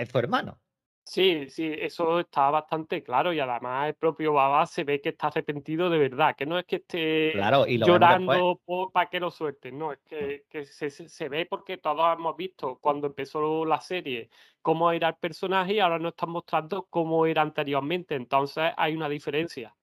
es 0.00 0.08
su 0.08 0.18
hermano. 0.18 0.60
Sí, 1.04 1.48
sí, 1.48 1.68
eso 1.76 2.20
está 2.20 2.50
bastante 2.50 3.02
claro 3.02 3.32
y 3.32 3.40
además 3.40 3.88
el 3.88 3.94
propio 3.94 4.32
Baba 4.32 4.64
se 4.66 4.84
ve 4.84 5.00
que 5.00 5.08
está 5.08 5.26
arrepentido 5.26 5.90
de 5.90 5.98
verdad, 5.98 6.36
que 6.36 6.46
no 6.46 6.56
es 6.56 6.66
que 6.66 6.76
esté 6.76 7.32
llorando 7.78 8.60
para 8.92 9.10
que 9.10 9.18
lo 9.18 9.30
suelten, 9.30 9.76
no, 9.76 9.92
es 9.92 9.98
que, 10.06 10.44
se, 10.64 11.28
ve 11.28 11.46
porque 11.46 11.78
todos 11.78 12.16
hemos 12.16 12.36
visto 12.36 12.78
cuando 12.80 13.08
empezó 13.08 13.64
la 13.64 13.80
serie 13.80 14.30
cómo 14.62 14.92
era 14.92 15.08
el 15.08 15.16
personaje 15.16 15.74
y 15.74 15.80
ahora 15.80 15.98
nos 15.98 16.12
están 16.12 16.30
mostrando 16.30 16.86
cómo 16.88 17.26
era 17.26 17.42
anteriormente, 17.42 18.14
entonces 18.14 18.70
hay 18.76 18.94
una 18.94 19.08
diferencia. 19.08 19.74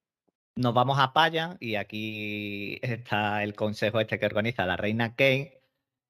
Nos 0.56 0.74
vamos 0.74 0.98
a 0.98 1.12
Paya 1.12 1.58
y 1.60 1.76
aquí 1.76 2.80
está 2.82 3.44
el 3.44 3.54
consejo 3.54 4.00
este 4.00 4.18
que 4.18 4.26
organiza 4.28 4.66
la 4.66 4.78
reina 4.78 5.14
Kane, 5.14 5.57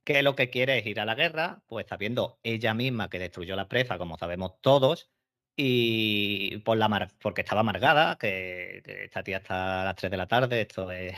que 0.07 0.23
lo 0.23 0.37
que 0.37 0.49
quiere 0.49 0.79
es 0.79 0.85
ir 0.87 1.01
a 1.01 1.05
la 1.05 1.15
guerra, 1.15 1.61
pues 1.67 1.85
sabiendo 1.87 2.39
ella 2.41 2.73
misma 2.73 3.09
que 3.09 3.19
destruyó 3.19 3.57
la 3.57 3.67
presa, 3.67 3.97
como 3.97 4.17
sabemos 4.17 4.53
todos, 4.61 5.09
y 5.57 6.59
por 6.59 6.77
la 6.77 7.09
porque 7.19 7.41
estaba 7.41 7.59
amargada, 7.61 8.17
que, 8.17 8.81
esta 9.03 9.21
tía 9.23 9.37
está 9.37 9.83
las 9.83 9.95
3 9.97 10.09
de 10.11 10.17
la 10.17 10.27
tarde, 10.27 10.61
esto 10.61 10.91
es 10.91 11.13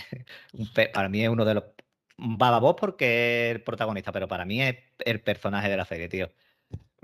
para 0.94 1.08
mí 1.08 1.24
es 1.24 1.30
uno 1.30 1.46
de 1.46 1.54
los 1.56 1.66
bababos 2.18 2.76
porque 2.80 3.50
es 3.50 3.56
el 3.58 3.64
protagonista, 3.64 4.12
pero 4.12 4.28
para 4.28 4.46
mí 4.46 4.62
es 4.64 4.78
el 5.06 5.22
personaje 5.22 5.70
de 5.70 5.78
la 5.78 5.86
serie, 5.86 6.10
tío. 6.10 6.32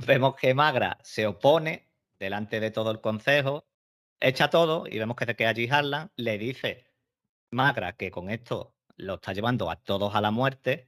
Vemos 0.08 0.36
que 0.36 0.56
Magra 0.56 0.98
se 1.04 1.28
opone 1.28 1.88
delante 2.20 2.60
de 2.60 2.72
todo 2.72 2.90
el 2.92 3.00
consejo, 3.02 3.68
echa 4.20 4.50
todo 4.50 4.88
y 4.88 4.98
vemos 4.98 5.18
que 5.18 5.26
se 5.26 5.36
queda 5.36 5.50
allí 5.50 5.70
Harlan, 5.70 6.12
le 6.16 6.40
dice 6.40 6.88
Magra 7.52 7.96
que 7.96 8.10
con 8.12 8.32
esto 8.32 8.76
lo 8.98 9.16
está 9.16 9.34
llevando 9.34 9.70
a 9.70 9.76
todos 9.76 10.16
a 10.16 10.22
la 10.22 10.32
muerte 10.32 10.88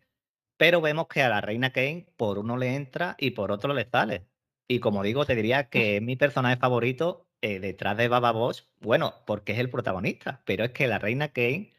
pero 0.57 0.81
vemos 0.81 1.07
que 1.07 1.21
a 1.21 1.29
la 1.29 1.41
reina 1.41 1.71
Kane 1.71 2.07
por 2.17 2.39
uno 2.39 2.57
le 2.57 2.75
entra 2.75 3.15
y 3.19 3.31
por 3.31 3.51
otro 3.51 3.73
le 3.73 3.89
sale. 3.89 4.27
Y 4.67 4.79
como 4.79 5.03
digo, 5.03 5.25
te 5.25 5.35
diría 5.35 5.69
que 5.69 5.97
es 5.97 6.01
mi 6.01 6.15
personaje 6.15 6.57
favorito 6.57 7.27
eh, 7.41 7.59
detrás 7.59 7.97
de 7.97 8.07
Baba 8.07 8.31
Bosch, 8.31 8.63
bueno, 8.81 9.15
porque 9.25 9.53
es 9.53 9.59
el 9.59 9.69
protagonista, 9.69 10.41
pero 10.45 10.65
es 10.65 10.71
que 10.71 10.87
la 10.87 10.99
reina 10.99 11.29
Kane 11.29 11.73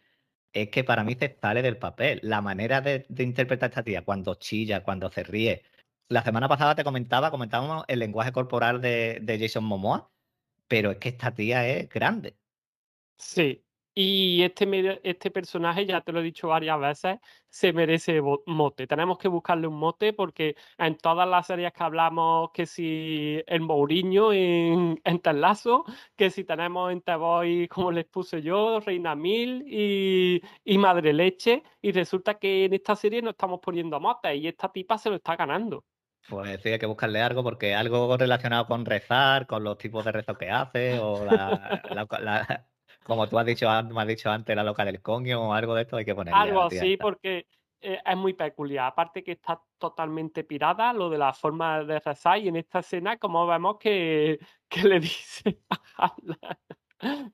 es 0.53 0.71
que 0.71 0.85
para 0.85 1.05
mí 1.05 1.17
se 1.19 1.37
sale 1.41 1.63
del 1.63 1.79
papel. 1.79 2.21
La 2.23 2.41
manera 2.43 2.81
de, 2.81 3.07
interpretar 3.19 3.69
a 3.69 3.71
esta 3.71 3.85
tía, 3.85 4.05
cuando 4.05 4.35
chilla, 4.37 4.85
cuando 4.85 5.11
se 5.11 5.25
ríe. 5.25 5.63
La 6.09 6.23
semana 6.25 6.49
pasada 6.49 6.75
te 6.75 6.85
comentaba, 6.85 7.31
comentábamos 7.31 7.85
el 7.89 7.99
lenguaje 8.01 8.33
corporal 8.33 8.81
de, 8.81 9.19
de 9.23 9.39
Jason 9.39 9.65
Momoa, 9.65 10.11
pero 10.69 10.91
es 10.93 10.99
que 10.99 11.11
esta 11.11 11.35
tía 11.35 11.69
es 11.69 11.89
grande. 11.89 12.37
Sí, 13.19 13.65
y 14.01 14.45
este, 14.45 15.01
este 15.03 15.29
personaje, 15.33 15.85
ya 15.85 16.01
te 16.03 16.13
lo 16.13 16.21
he 16.21 16.23
dicho 16.23 16.47
varias 16.47 16.79
veces, 16.79 17.19
se 17.49 17.73
merece 17.73 18.23
mote. 18.47 18.87
Tenemos 18.87 19.19
que 19.19 19.27
buscarle 19.27 19.67
un 19.67 19.75
mote 19.75 20.13
porque 20.13 20.55
en 20.79 20.97
todas 20.99 21.29
las 21.29 21.49
series 21.49 21.73
que 21.73 21.83
hablamos, 21.83 22.51
que 22.53 22.65
si 22.65 23.43
el 23.45 23.61
Mourinho 23.61 24.33
en, 24.33 25.01
en 25.05 25.21
que 26.17 26.31
si 26.31 26.45
tenemos 26.45 26.93
en 26.93 27.01
The 27.03 27.17
Boy, 27.17 27.67
como 27.67 27.91
les 27.91 28.05
puse 28.05 28.41
yo, 28.41 28.79
Reina 28.79 29.17
Mil 29.17 29.65
y, 29.67 30.41
y 30.65 30.79
Madre 30.79 31.13
Leche, 31.13 31.65
y 31.83 31.91
resulta 31.91 32.39
que 32.39 32.67
en 32.67 32.75
esta 32.75 32.95
serie 32.95 33.21
no 33.21 33.31
estamos 33.31 33.59
poniendo 33.61 33.99
motes 33.99 34.37
y 34.37 34.47
esta 34.47 34.71
tipa 34.71 34.97
se 34.97 35.11
lo 35.11 35.17
está 35.17 35.35
ganando. 35.35 35.85
Pues 36.29 36.61
sí, 36.63 36.69
hay 36.69 36.79
que 36.79 36.87
buscarle 36.87 37.21
algo 37.21 37.43
porque 37.43 37.75
algo 37.75 38.17
relacionado 38.17 38.65
con 38.67 38.85
rezar, 38.85 39.49
con 39.49 39.65
los 39.65 39.77
tipos 39.77 40.05
de 40.05 40.13
rezo 40.13 40.39
que 40.39 40.51
hace, 40.51 41.01
o 41.01 41.25
la, 41.25 42.65
como 43.09 43.27
tú 43.27 43.39
has 43.39 43.47
dicho, 43.47 43.67
me 43.67 44.03
has 44.03 44.07
dicho 44.07 44.31
antes, 44.31 44.55
la 44.55 44.63
loca 44.63 44.85
del 44.85 45.01
coño 45.01 45.49
o 45.49 45.55
algo 45.55 45.75
de 45.75 45.83
esto 45.83 45.97
hay 45.97 46.05
que 46.05 46.15
poner. 46.15 46.35
Algo 46.35 46.65
así, 46.65 46.99
porque 46.99 47.47
eh, 47.81 47.99
es 48.05 48.17
muy 48.19 48.35
peculiar. 48.35 48.89
Aparte 48.89 49.25
que 49.25 49.33
está 49.33 49.59
totalmente 49.79 50.45
pirada, 50.45 50.93
lo 50.93 51.09
de 51.09 51.17
la 51.17 51.33
forma 51.33 51.83
de 51.85 52.01
rezar, 52.01 52.39
y 52.39 52.49
en 52.49 52.57
esta 52.57 52.81
escena, 52.81 53.17
como 53.17 53.47
vemos 53.47 53.79
que, 53.81 54.39
que 54.69 54.83
le 54.85 55.01
dice 55.01 55.59
a 55.97 56.15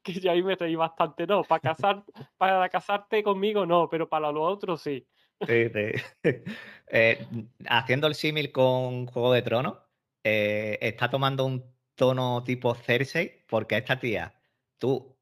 que 0.00 0.12
yo 0.12 0.30
ahí 0.30 0.44
me 0.44 0.54
reí 0.54 0.76
bastante, 0.76 1.26
no, 1.26 1.42
para 1.42 1.60
casar, 1.60 2.04
para 2.37 2.68
casarte 2.68 3.24
conmigo 3.24 3.66
no, 3.66 3.88
pero 3.88 4.08
para 4.08 4.30
lo 4.30 4.42
otro 4.42 4.76
sí. 4.76 5.06
Sí, 5.46 5.68
sí. 5.70 6.24
Eh, 6.87 7.26
haciendo 7.66 8.06
el 8.06 8.14
símil 8.14 8.52
con 8.52 9.06
Juego 9.06 9.32
de 9.32 9.42
Tronos, 9.42 9.78
eh, 10.22 10.78
está 10.80 11.10
tomando 11.10 11.44
un 11.44 11.64
tono 11.96 12.44
tipo 12.44 12.74
Cersei, 12.74 13.44
porque 13.48 13.78
esta 13.78 13.98
tía, 13.98 14.32
tú 14.78 15.13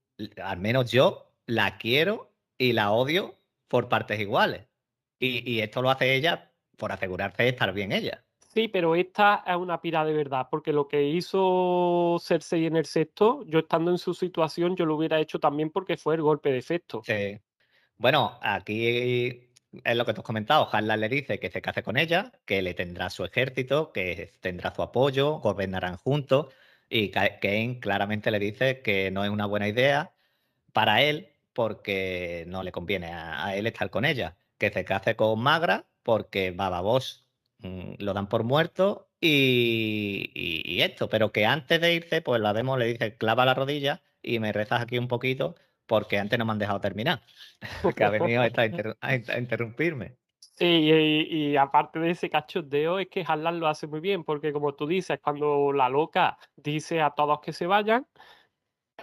al 0.42 0.58
menos 0.58 0.90
yo 0.90 1.32
la 1.46 1.78
quiero 1.78 2.32
y 2.58 2.72
la 2.72 2.92
odio 2.92 3.36
por 3.68 3.88
partes 3.88 4.20
iguales. 4.20 4.66
Y, 5.18 5.60
esto 5.60 5.82
lo 5.82 5.90
hace 5.90 6.14
ella 6.14 6.50
por 6.76 6.90
asegurarse 6.90 7.44
de 7.44 7.50
estar 7.50 7.72
bien 7.72 7.92
ella. 7.92 8.24
Sí, 8.52 8.66
pero 8.66 8.96
esta 8.96 9.44
es 9.46 9.56
una 9.56 9.80
pira 9.80 10.04
de 10.04 10.12
verdad, 10.12 10.48
porque 10.50 10.72
lo 10.72 10.88
que 10.88 11.04
hizo 11.04 12.18
Cersei 12.20 12.66
en 12.66 12.76
el 12.76 12.86
sexto, 12.86 13.44
yo 13.46 13.60
estando 13.60 13.92
en 13.92 13.98
su 13.98 14.14
situación, 14.14 14.74
yo 14.74 14.84
lo 14.84 14.96
hubiera 14.96 15.20
hecho 15.20 15.38
también 15.38 15.70
porque 15.70 15.96
fue 15.96 16.16
el 16.16 16.22
golpe 16.22 16.50
de 16.50 16.58
efecto. 16.58 17.02
Sí. 17.06 17.38
Bueno, 17.96 18.38
aquí 18.42 19.48
es 19.84 19.96
lo 19.96 20.04
que 20.04 20.12
tú 20.12 20.20
has 20.20 20.26
comentado. 20.26 20.68
Harlan 20.70 21.00
le 21.00 21.08
dice 21.08 21.38
que 21.38 21.50
se 21.50 21.62
case 21.62 21.82
con 21.82 21.96
ella, 21.96 22.32
que 22.44 22.62
le 22.62 22.74
tendrá 22.74 23.10
su 23.10 23.24
ejército, 23.24 23.92
que 23.92 24.32
tendrá 24.40 24.74
su 24.74 24.82
apoyo, 24.82 25.38
gobernarán 25.38 25.96
juntos. 25.96 26.52
Y 26.94 27.08
Kane 27.10 27.78
claramente 27.80 28.30
le 28.30 28.38
dice 28.38 28.82
que 28.82 29.10
no 29.10 29.24
es 29.24 29.30
una 29.30 29.46
buena 29.46 29.66
idea 29.66 30.12
para 30.74 31.00
él 31.02 31.30
porque 31.54 32.44
no 32.48 32.62
le 32.62 32.70
conviene 32.70 33.06
a, 33.12 33.56
él 33.56 33.66
estar 33.66 33.88
con 33.88 34.04
ella. 34.04 34.36
Que 34.58 34.70
se 34.70 34.84
case 34.84 35.16
con 35.16 35.40
Magra 35.40 35.86
porque 36.02 36.50
Baba 36.50 36.82
Boss 36.82 37.26
mm, 37.60 37.94
lo 37.98 38.12
dan 38.12 38.28
por 38.28 38.44
muerto 38.44 39.08
y, 39.20 40.80
esto. 40.82 41.08
Pero 41.08 41.32
que 41.32 41.46
antes 41.46 41.80
de 41.80 41.94
irse, 41.94 42.20
pues 42.20 42.42
la 42.42 42.52
vemos, 42.52 42.78
le 42.78 42.84
dice 42.86 43.16
clava 43.16 43.46
la 43.46 43.54
rodilla 43.54 44.02
y 44.22 44.38
me 44.38 44.52
rezas 44.52 44.82
aquí 44.82 44.98
un 44.98 45.08
poquito 45.08 45.54
porque 45.86 46.18
antes 46.18 46.38
no 46.38 46.44
me 46.44 46.52
han 46.52 46.58
dejado 46.58 46.80
terminar. 46.82 47.22
que 47.96 48.04
ha 48.04 48.10
venido 48.10 48.42
a, 49.00 49.38
interrumpirme. 49.38 50.18
Sí, 50.54 50.66
y, 50.66 51.56
aparte 51.56 51.98
de 51.98 52.10
ese 52.10 52.28
cachondeo, 52.28 52.98
es 52.98 53.08
que 53.08 53.24
Harlan 53.26 53.58
lo 53.58 53.68
hace 53.68 53.86
muy 53.86 54.00
bien, 54.00 54.22
porque 54.22 54.52
como 54.52 54.74
tú 54.74 54.86
dices, 54.86 55.18
cuando 55.22 55.72
la 55.72 55.88
loca 55.88 56.36
dice 56.56 57.00
a 57.00 57.10
todos 57.10 57.40
que 57.40 57.52
se 57.52 57.66
vayan, 57.66 58.06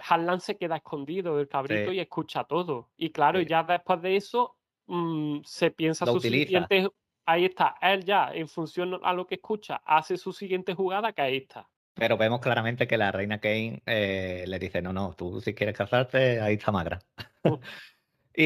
Harlan 0.08 0.40
se 0.40 0.56
queda 0.56 0.76
escondido, 0.76 1.40
el 1.40 1.48
cabrito, 1.48 1.90
Sí. 1.90 1.96
y 1.96 2.00
escucha 2.00 2.44
todo. 2.44 2.90
Y 2.96 3.10
claro, 3.10 3.40
Sí. 3.40 3.46
ya 3.46 3.64
después 3.64 4.00
de 4.00 4.16
eso 4.16 4.56
mm, 4.86 5.40
se 5.44 5.70
piensa 5.70 6.06
Lo 6.06 6.12
su 6.12 6.18
utiliza. 6.18 6.66
siguiente. 6.66 6.88
Ahí 7.26 7.44
está, 7.44 7.76
él 7.82 8.04
ya, 8.04 8.30
en 8.32 8.48
función 8.48 8.98
a 9.04 9.12
lo 9.12 9.26
que 9.26 9.36
escucha, 9.36 9.82
hace 9.84 10.16
su 10.16 10.32
siguiente 10.32 10.74
jugada, 10.74 11.12
que 11.12 11.22
ahí 11.22 11.36
está. 11.36 11.68
Pero 11.94 12.16
vemos 12.16 12.40
claramente 12.40 12.86
que 12.88 12.96
la 12.96 13.12
reina 13.12 13.38
Kane 13.38 13.82
eh, 13.86 14.44
le 14.46 14.58
dice, 14.58 14.80
no, 14.82 14.92
no, 14.92 15.14
tú 15.14 15.40
si 15.40 15.54
quieres 15.54 15.76
casarte, 15.76 16.40
ahí 16.40 16.54
está 16.54 16.72
Magra. 16.72 16.98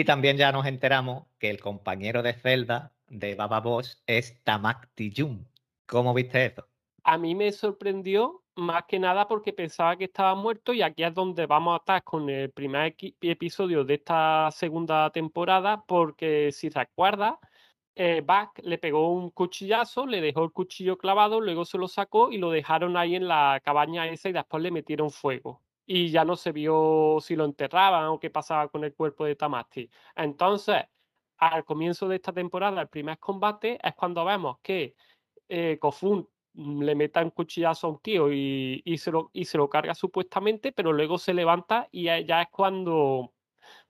y 0.01 0.05
también 0.05 0.37
ya 0.37 0.51
nos 0.51 0.67
enteramos 0.67 1.25
que 1.39 1.51
el 1.51 1.61
compañero 1.61 2.25
de 2.25 2.33
Zelda 2.33 2.93
de 3.07 3.37
Baba 3.37 3.61
Boss 3.61 4.03
es 4.09 4.43
Tamak 4.43 4.89
Tijun. 4.97 5.47
¿Cómo 5.87 6.13
viste 6.13 6.47
eso? 6.47 6.67
A 7.05 7.17
mí 7.17 7.37
me 7.37 7.53
sorprendió 7.53 8.43
más 8.57 8.87
que 8.89 8.99
nada 8.99 9.29
porque 9.29 9.53
pensaba 9.53 9.97
que 9.97 10.07
estaba 10.07 10.35
muerto 10.35 10.73
y 10.73 10.83
aquí 10.83 11.05
es 11.05 11.15
donde 11.15 11.47
vamos 11.47 11.75
a 11.75 11.77
estar 11.77 12.03
con 12.03 12.29
el 12.29 12.51
primer 12.51 12.97
episodio 13.21 13.85
de 13.85 13.95
esta 13.95 14.51
segunda 14.51 15.11
temporada 15.11 15.85
porque 15.87 16.51
si 16.51 16.71
recuerdas, 16.71 17.35
eh, 17.95 18.21
Buck 18.27 18.65
le 18.65 18.79
pegó 18.79 19.13
un 19.13 19.31
cuchillazo, 19.31 20.07
le 20.07 20.21
dejó 20.21 20.43
el 20.43 20.51
cuchillo 20.51 20.99
clavado, 20.99 21.41
luego 21.41 21.65
se 21.65 21.79
lo 21.79 21.87
sacó 21.87 22.33
y 22.33 22.39
lo 22.39 22.51
dejaron 22.51 22.97
ahí 22.97 23.15
en 23.15 23.29
la 23.29 23.61
cabaña 23.65 24.09
esa 24.09 24.29
y 24.29 24.33
después 24.33 24.61
le 24.61 24.73
metieron 24.73 25.13
fuego. 25.13 25.64
Y 25.87 26.11
ya 26.11 26.25
no 26.25 26.37
se 26.37 26.53
vio 26.53 27.19
si 27.21 27.37
lo 27.37 27.45
enterraban 27.45 28.07
o 28.07 28.19
qué 28.21 28.31
pasaba 28.31 28.69
con 28.69 28.85
el 28.85 28.95
cuerpo 28.95 29.25
de 29.27 29.37
Tamasti. 29.37 29.91
Entonces, 30.17 30.83
al 31.39 31.65
comienzo 31.65 32.09
de 32.09 32.17
esta 32.17 32.33
temporada, 32.33 32.81
el 32.83 32.89
primer 32.89 33.19
combate 33.19 33.79
es 33.83 33.95
cuando 33.95 34.25
vemos 34.25 34.59
que 34.63 34.95
eh, 35.49 35.79
Kofun 35.81 36.29
le 36.55 36.95
meta 36.95 37.23
un 37.23 37.31
cuchillazo 37.31 37.89
a 37.89 37.91
un 37.91 38.01
tío 38.01 38.33
y, 38.33 38.83
y 38.85 38.99
se 38.99 39.11
lo, 39.11 39.31
y 39.33 39.45
se 39.45 39.59
lo 39.59 39.69
carga 39.69 39.95
supuestamente, 39.95 40.73
pero 40.73 40.93
luego 40.93 41.19
se 41.19 41.35
levanta 41.35 41.89
y 41.93 42.05
ya 42.05 42.43
es 42.43 42.49
cuando, 42.51 43.35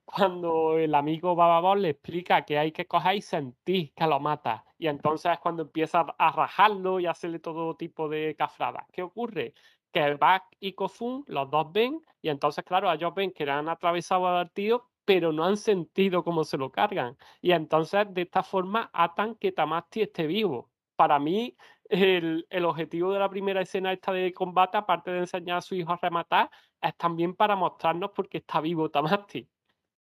cuando 0.04 0.78
el 0.78 0.94
amigo 0.94 1.34
Bababón 1.34 1.82
le 1.82 1.90
explica 1.90 2.44
que 2.44 2.58
hay 2.58 2.72
que 2.72 2.86
coger 2.86 3.16
y 3.16 3.22
sentir 3.22 3.92
que 3.94 4.06
lo 4.06 4.20
mata. 4.20 4.64
Y 4.78 4.88
entonces 4.88 5.32
es 5.32 5.38
cuando 5.40 5.62
empieza 5.62 6.00
a 6.18 6.32
rajarlo 6.32 7.00
y 7.00 7.06
hacerle 7.06 7.38
todo 7.38 7.76
tipo 7.76 8.08
de 8.08 8.34
cafradas. 8.36 8.84
¿Qué 8.92 9.02
ocurre? 9.02 9.54
Que 9.94 10.14
Bak 10.14 10.44
y 10.58 10.72
Kofun, 10.72 11.24
los 11.28 11.48
dos 11.48 11.72
ven, 11.72 12.00
y 12.20 12.28
entonces, 12.28 12.64
claro, 12.64 12.92
ellos 12.92 13.14
ven 13.14 13.30
que 13.30 13.48
han 13.48 13.68
atravesado 13.68 14.26
al 14.26 14.50
tío, 14.50 14.90
pero 15.04 15.32
no 15.32 15.44
han 15.44 15.56
sentido 15.56 16.24
cómo 16.24 16.42
se 16.42 16.58
lo 16.58 16.72
cargan. 16.72 17.16
Y 17.40 17.52
entonces, 17.52 18.06
de 18.10 18.22
esta 18.22 18.42
forma, 18.42 18.90
atan 18.92 19.36
que 19.36 19.52
Tamasti 19.52 20.02
esté 20.02 20.26
vivo. 20.26 20.72
Para 20.96 21.20
mí, 21.20 21.56
el, 21.88 22.44
objetivo 22.64 23.12
de 23.12 23.20
la 23.20 23.30
primera 23.30 23.60
escena 23.60 23.92
esta 23.92 24.12
de 24.12 24.32
combate, 24.32 24.76
aparte 24.78 25.12
de 25.12 25.20
enseñar 25.20 25.58
a 25.58 25.62
su 25.62 25.76
hijo 25.76 25.92
a 25.92 25.98
rematar, 26.02 26.50
es 26.82 26.96
también 26.96 27.36
para 27.36 27.54
mostrarnos 27.54 28.10
por 28.10 28.28
qué 28.28 28.38
está 28.38 28.60
vivo 28.60 28.90
Tamasti. 28.90 29.48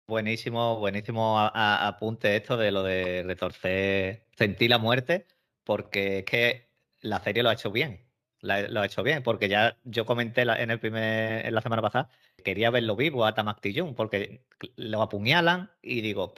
Buenísimo, 0.07 0.79
buenísimo 0.79 1.39
apunte 1.39 2.35
esto 2.35 2.57
de 2.57 2.73
lo 2.73 2.83
de 2.83 3.25
retorcer, 3.25 4.27
sentir 4.37 4.71
la 4.71 4.79
muerte, 4.79 5.27
porque 5.65 6.21
es 6.21 6.25
que 6.25 6.69
la 7.03 7.21
serie 7.21 7.43
lo 7.43 7.51
ha 7.51 7.55
hecho 7.55 7.71
bien. 7.71 8.12
La- 8.43 8.69
lo 8.69 8.81
ha 8.81 8.87
hecho 8.87 9.03
bien, 9.03 9.23
porque 9.23 9.49
ya 9.49 9.79
yo 9.85 10.05
comenté 10.07 10.43
en 10.43 10.71
el 10.71 10.81
primer, 10.81 11.47
en 11.47 11.55
la 11.55 11.63
semana 11.63 11.83
pasada, 11.83 12.11
quería 12.45 12.71
verlo 12.71 12.97
vivo 12.97 13.25
a 13.25 13.35
Tamak 13.35 13.61
porque 13.97 14.45
lo 14.77 15.03
apuñalan 15.03 15.71
y 15.83 16.03
digo, 16.03 16.35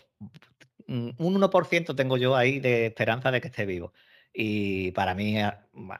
mm, 0.87 1.11
un 1.19 1.37
1% 1.37 1.95
tengo 1.97 2.17
yo 2.17 2.37
ahí 2.37 2.61
de 2.61 2.87
esperanza 2.87 3.31
de 3.31 3.41
que 3.41 3.49
esté 3.49 3.67
vivo. 3.67 3.93
Y 4.33 4.93
para 4.93 5.15
mí, 5.15 5.39
eh, 5.41 5.53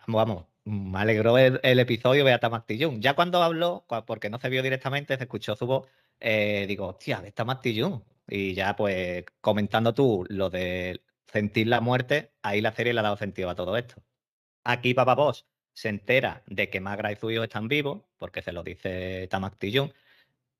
vamos, 0.07 0.47
me 0.65 0.99
alegró 0.99 1.39
el, 1.39 1.61
el 1.63 1.79
episodio 1.79 2.25
ver 2.25 2.35
a 2.35 2.41
Tamak 2.41 2.67
Tijun. 2.67 3.01
Ya 3.01 3.15
cuando 3.15 3.43
habló, 3.43 3.87
porque 4.07 4.31
no 4.31 4.39
se 4.39 4.49
vio 4.49 4.63
directamente, 4.63 5.17
se 5.17 5.25
escuchó 5.25 5.57
su 5.57 5.67
voz, 5.67 5.89
eh, 6.21 6.67
digo, 6.69 6.89
hostia, 6.89 7.23
está 7.25 7.45
Tijun. 7.61 8.05
Y 8.27 8.55
ya 8.55 8.75
pues 8.77 9.25
comentando 9.41 9.93
tú 9.95 10.25
lo 10.29 10.51
de 10.51 11.03
sentir 11.27 11.67
la 11.69 11.81
muerte, 11.81 12.33
ahí 12.43 12.61
la 12.61 12.73
serie 12.73 12.95
le 12.95 13.01
ha 13.01 13.03
dado 13.03 13.17
sentido 13.17 13.51
a 13.51 13.55
todo 13.55 13.77
esto. 13.77 14.03
Aquí 14.65 14.95
Papa 14.95 15.15
Boss 15.15 15.47
se 15.75 15.89
entera 15.91 16.43
de 16.47 16.71
que 16.71 16.81
Magra 16.81 17.13
y 17.13 17.17
su 17.17 17.31
hijo 17.31 17.45
están 17.45 17.69
vivos, 17.69 18.03
porque 18.19 18.43
se 18.43 18.53
lo 18.53 18.63
dice 18.63 19.29
Tamak 19.29 19.59
Tijun, 19.59 19.93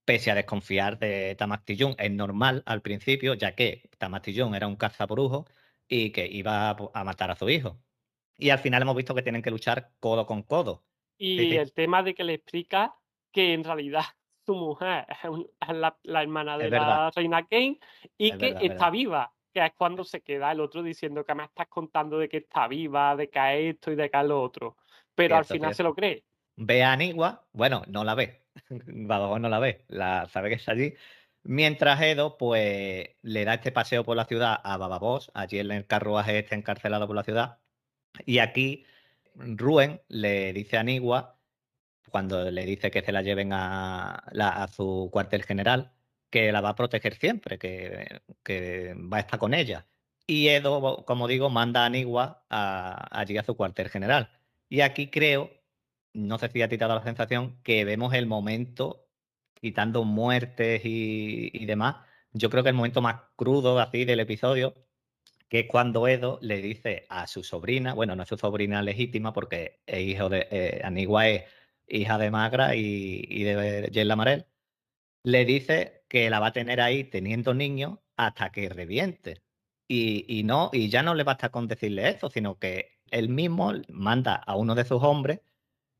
pese 0.05 0.31
a 0.31 0.35
desconfiar 0.35 0.99
de 0.99 1.35
Tamak 1.37 1.65
Tijun. 1.65 1.95
Es 1.99 2.11
normal 2.11 2.63
al 2.67 2.83
principio, 2.83 3.35
ya 3.35 3.55
que 3.55 3.91
Tamak 3.99 4.25
Tijun 4.25 4.55
era 4.55 4.67
un 4.67 4.77
cazabrujo 4.77 5.47
y 5.89 6.11
que 6.11 6.27
iba 6.27 6.71
a, 6.71 7.05
matar 7.05 7.31
a 7.31 7.37
su 7.37 7.49
hijo. 7.49 7.79
Y 8.37 8.51
al 8.51 8.59
final 8.59 8.83
hemos 8.83 8.97
visto 8.97 9.15
que 9.15 9.23
tienen 9.23 9.43
que 9.43 9.51
luchar 9.51 9.93
codo 10.01 10.27
con 10.27 10.43
codo. 10.43 10.85
Y 11.17 11.39
Sí, 11.39 11.51
sí. 11.51 11.57
el 11.57 11.73
tema 11.73 12.03
de 12.03 12.15
que 12.15 12.25
le 12.25 12.35
explica 12.35 12.97
que 13.33 13.55
en 13.55 13.65
realidad 13.65 14.05
su 14.47 14.55
mujer 14.57 15.07
es, 15.11 15.69
la, 15.77 15.99
la 16.03 16.23
hermana 16.23 16.59
de 16.59 16.69
Es 16.69 16.71
la 16.71 16.79
verdad. 16.81 17.13
reina 17.15 17.47
Kane 17.47 17.79
y 18.19 18.31
Es 18.31 18.37
que 18.39 18.55
verdad, 18.55 18.63
está 18.63 18.91
verdad. 18.91 18.93
viva, 18.93 19.35
que 19.53 19.65
es 19.67 19.73
cuando 19.75 20.05
se 20.05 20.23
queda 20.23 20.53
el 20.53 20.61
otro 20.61 20.83
diciendo 20.83 21.25
que 21.25 21.35
me 21.35 21.45
estás 21.45 21.69
contando 21.69 22.19
de 22.19 22.29
que 22.29 22.39
está 22.39 22.67
viva, 22.69 23.17
de 23.17 23.31
que 23.31 23.39
es 23.69 23.75
esto 23.77 23.93
y 23.93 23.97
de 23.97 24.11
que 24.11 24.19
es 24.21 24.25
lo 24.27 24.43
otro. 24.43 24.77
Pero 25.15 25.37
al 25.37 25.45
Cierto, 25.45 25.55
final 25.55 25.75
se 25.75 25.83
lo 25.83 25.95
cree. 25.95 26.25
ve 26.57 26.83
a 26.83 26.93
Anigua, 26.93 27.47
bueno, 27.53 27.83
no 27.89 28.05
la 28.05 28.15
ve, 28.15 28.43
Badajoz 28.71 29.41
no 29.41 29.49
la 29.49 29.59
ve, 29.59 29.85
la 29.89 30.29
sabe 30.29 30.49
que 30.51 30.57
está 30.57 30.73
allí. 30.73 30.95
Mientras 31.43 32.01
Edo, 32.01 32.39
pues, 32.39 33.09
le 33.23 33.45
da 33.45 33.55
este 33.55 33.73
paseo 33.73 34.05
por 34.05 34.17
la 34.17 34.25
ciudad 34.25 34.59
a 34.65 34.77
Bababos, 34.79 35.31
allí 35.35 35.59
en 35.59 35.71
el 35.73 35.87
carruaje 35.87 36.39
este 36.39 36.55
encarcelado 36.55 37.07
por 37.07 37.17
la 37.17 37.23
ciudad. 37.25 37.59
Y 38.27 38.39
aquí 38.39 38.87
Ruen 39.35 40.03
le 40.09 40.53
dice 40.53 40.77
a 40.77 40.81
Anigua, 40.81 41.41
cuando 42.11 42.51
le 42.51 42.65
dice 42.67 42.91
que 42.91 43.03
se 43.03 43.13
la 43.13 43.23
lleven 43.23 43.53
a, 43.53 44.25
la- 44.33 44.63
a 44.63 44.69
su 44.69 45.09
cuartel 45.13 45.45
general, 45.45 45.93
que 46.31 46.53
la 46.53 46.61
va 46.61 46.71
a 46.71 46.75
proteger 46.77 47.15
siempre, 47.17 47.59
que, 47.59 48.23
que 48.43 48.95
va 48.97 49.19
a 49.19 49.21
estar 49.21 49.39
con 49.39 49.55
ella. 49.55 49.87
Y 50.27 50.49
Edo, 50.49 51.05
como 51.05 51.29
digo, 51.29 51.51
manda 51.51 51.83
a 51.83 51.87
Anigua 51.87 52.45
a- 52.51 53.09
allí 53.21 53.37
a 53.39 53.45
su 53.45 53.57
cuartel 53.57 53.89
general. 53.91 54.31
Y 54.75 54.81
aquí 54.81 55.09
creo, 55.09 55.53
no 56.15 56.37
sé 56.37 56.49
si 56.49 56.61
ha 56.61 56.67
dado 56.67 56.97
la 56.97 57.05
sensación, 57.05 57.61
que 57.63 57.85
vemos 57.85 58.13
el 58.13 58.27
momento, 58.27 59.07
quitando 59.55 60.03
muertes 60.03 60.85
y, 60.85 61.51
y 61.53 61.65
demás, 61.67 62.05
yo 62.33 62.51
creo 62.51 62.65
que 62.65 62.71
el 62.71 62.75
momento 62.75 63.01
más 63.01 63.23
crudo 63.37 63.79
así 63.79 64.05
del 64.05 64.19
episodio, 64.19 64.75
que 65.49 65.61
es 65.61 65.67
cuando 65.69 66.09
Edo 66.09 66.41
le 66.43 66.61
dice 66.61 67.07
a 67.09 67.29
su 67.29 67.45
sobrina, 67.45 67.95
bueno, 67.95 68.17
no 68.17 68.25
es 68.25 68.29
su 68.29 68.37
sobrina 68.37 68.83
legítima 68.83 69.33
porque 69.33 69.81
es 69.87 70.01
hijo 70.01 70.29
de, 70.29 70.49
eh, 70.51 70.81
Anigua 70.83 71.29
es 71.29 71.45
hija 71.87 72.19
de 72.19 72.33
Magra 72.33 72.75
y, 72.75 73.45
de 73.45 73.91
Jen 73.95 74.09
Lamarel, 74.09 74.47
le 75.25 75.45
dice 75.45 76.05
que 76.09 76.31
la 76.31 76.41
va 76.41 76.49
a 76.49 76.53
tener 76.53 76.81
ahí 76.81 77.05
teniendo 77.05 77.55
niños 77.55 78.01
hasta 78.17 78.51
que 78.51 78.69
reviente. 78.69 79.43
Y 79.87 80.43
no, 80.45 80.71
y 80.73 80.89
ya 80.89 81.05
no 81.05 81.15
le 81.15 81.23
basta 81.25 81.51
con 81.51 81.69
decirle 81.69 82.09
eso, 82.09 82.29
sino 82.31 82.59
que 82.59 82.94
él 83.11 83.29
mismo 83.29 83.73
manda 83.89 84.35
a 84.35 84.57
uno 84.57 84.75
de 84.75 84.85
sus 84.85 85.03
hombres 85.03 85.41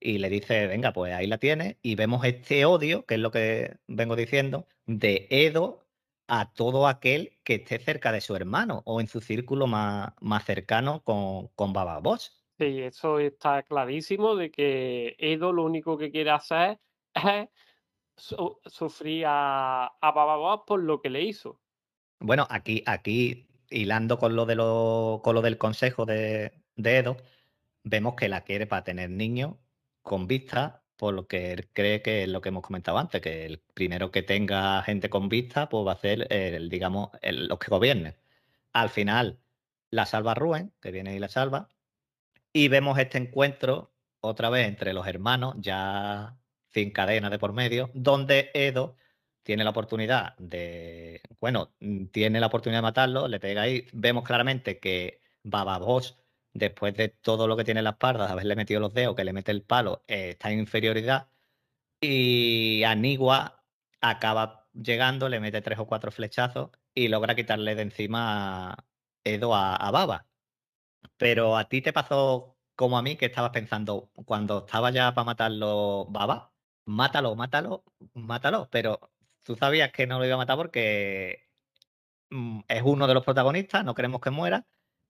y 0.01 0.19
le 0.19 0.29
dice, 0.29 0.67
venga, 0.67 0.93
pues 0.93 1.15
ahí 1.15 1.27
la 1.27 1.39
tiene, 1.39 1.79
y 1.83 1.95
vemos 1.95 2.25
este 2.25 2.65
odio, 2.67 3.07
que 3.07 3.15
es 3.15 3.21
lo 3.21 3.31
que 3.31 3.79
vengo 3.87 4.17
diciendo, 4.17 4.67
de 4.87 5.27
Edo 5.31 5.87
a 6.29 6.53
todo 6.53 6.89
aquel 6.89 7.39
que 7.45 7.55
esté 7.57 7.79
cerca 7.79 8.13
de 8.13 8.21
su 8.21 8.37
hermano 8.37 8.83
o 8.87 9.01
en 9.01 9.09
su 9.09 9.21
círculo 9.21 9.67
más, 9.67 10.13
más 10.21 10.45
cercano 10.45 11.03
con, 11.05 11.49
con 11.49 11.73
Baba 11.73 12.01
Boss. 12.01 12.45
Sí, 12.59 12.81
eso 12.83 13.19
está 13.19 13.63
clarísimo 13.65 14.37
de 14.37 14.51
que 14.51 15.17
Edo 15.19 15.53
lo 15.53 15.65
único 15.65 15.99
que 15.99 16.11
quiere 16.11 16.31
hacer 16.31 16.81
es 17.15 17.49
su- 18.17 18.61
sufrir 18.67 19.27
a, 19.27 19.87
a 19.87 20.13
Baba 20.13 20.37
Boss 20.37 20.63
por 20.67 20.83
lo 20.83 21.01
que 21.01 21.11
le 21.11 21.23
hizo. 21.23 21.61
Bueno, 22.21 22.47
aquí, 22.51 22.83
aquí 22.87 23.47
hilando 23.71 24.19
con 24.19 24.37
lo, 24.37 24.47
de 24.47 24.55
lo, 24.55 25.21
con 25.23 25.35
lo 25.35 25.43
del 25.43 25.59
consejo 25.59 26.07
de, 26.07 26.64
Edo, 26.77 27.17
vemos 27.83 28.15
que 28.15 28.29
la 28.29 28.43
quiere 28.43 28.67
para 28.67 28.85
tener 28.85 29.11
niños 29.11 29.57
con 30.03 30.27
vista, 30.27 30.83
por 30.97 31.15
lo 31.15 31.27
que 31.27 31.53
él 31.53 31.69
cree 31.73 32.03
que 32.03 32.25
es 32.25 32.29
lo 32.29 32.41
que 32.41 32.51
hemos 32.51 32.63
comentado 32.63 32.99
antes, 32.99 33.21
que 33.21 33.47
el 33.47 33.61
primero 33.75 34.11
que 34.11 34.23
tenga 34.23 34.83
gente 34.83 35.11
con 35.11 35.29
vista, 35.29 35.69
pues 35.69 35.87
va 35.87 35.93
a 35.93 35.97
ser 36.01 36.27
el, 36.33 36.69
digamos, 36.69 37.11
los 37.23 37.59
que 37.59 37.71
gobiernen. 37.71 38.17
Al 38.73 38.91
final 38.91 39.41
la 39.91 40.07
salva 40.07 40.35
Ruen, 40.35 40.73
que 40.81 40.91
viene 40.91 41.15
y 41.15 41.19
la 41.19 41.29
salva, 41.29 41.69
y 42.53 42.69
vemos 42.69 42.99
este 42.99 43.19
encuentro 43.19 43.93
otra 44.21 44.51
vez 44.51 44.67
entre 44.69 44.93
los 44.93 45.07
hermanos, 45.07 45.57
ya 45.59 46.37
sin 46.73 46.91
cadena 46.91 47.31
de 47.31 47.39
por 47.39 47.53
medio, 47.53 47.91
donde 47.95 48.51
Edo 48.55 48.97
tiene 49.43 49.65
la 49.65 49.71
oportunidad 49.71 50.37
de, 50.39 51.21
bueno, 51.41 51.75
tiene 52.13 52.41
la 52.41 52.47
oportunidad 52.47 52.79
de 52.79 52.83
matarlo, 52.83 53.29
le 53.29 53.41
pega 53.41 53.63
ahí, 53.63 53.87
vemos 53.93 54.25
claramente 54.25 54.81
que 54.81 55.21
Baba 55.43 55.79
Boss, 55.79 56.19
después 56.55 56.97
de 56.97 57.09
todo 57.11 57.49
lo 57.49 57.57
que 57.57 57.65
tiene 57.65 57.81
en 57.81 57.85
la 57.85 57.91
espalda, 57.91 58.27
de 58.27 58.33
haberle 58.33 58.57
metido 58.57 58.81
los 58.81 58.95
dedos, 58.95 59.17
que 59.17 59.25
le 59.25 59.33
mete 59.33 59.53
el 59.53 59.63
palo, 59.63 60.05
eh, 60.09 60.31
está 60.31 60.51
en 60.51 60.61
inferioridad, 60.61 61.29
y 62.01 62.85
Anigua 62.85 63.65
acaba 64.01 64.69
llegando, 64.75 65.29
le 65.29 65.41
mete 65.41 65.63
tres 65.63 65.79
o 65.79 65.87
cuatro 65.87 66.11
flechazos 66.13 66.71
y 66.95 67.09
logra 67.09 67.35
quitarle 67.35 67.75
de 67.75 67.83
encima 67.83 68.77
Edo 69.25 69.55
a, 69.55 69.77
a 69.77 69.91
Baba. 69.91 70.27
Pero 71.17 71.57
a 71.57 71.69
ti 71.69 71.83
te 71.83 71.93
pasó 71.93 72.57
como 72.77 72.99
a 72.99 73.03
mí 73.03 73.17
que 73.17 73.27
estabas 73.27 73.51
pensando, 73.53 74.11
cuando 74.27 74.59
estaba 74.67 74.91
ya 74.91 75.15
para 75.15 75.25
matarlo 75.25 76.07
Baba, 76.11 76.53
mátalo, 76.85 77.35
mátalo, 77.37 77.85
mátalo. 78.15 78.69
Pero 78.71 79.13
tú 79.45 79.57
sabías 79.57 79.93
que 79.93 80.07
no 80.07 80.19
lo 80.19 80.27
iba 80.27 80.35
a 80.35 80.39
matar 80.39 80.57
porque 80.57 81.49
mm, 82.31 82.61
es 82.69 82.83
uno 82.85 83.07
de 83.07 83.15
los 83.15 83.25
protagonistas, 83.25 83.85
no 83.85 83.95
queremos 83.95 84.21
que 84.21 84.31
muera. 84.31 84.67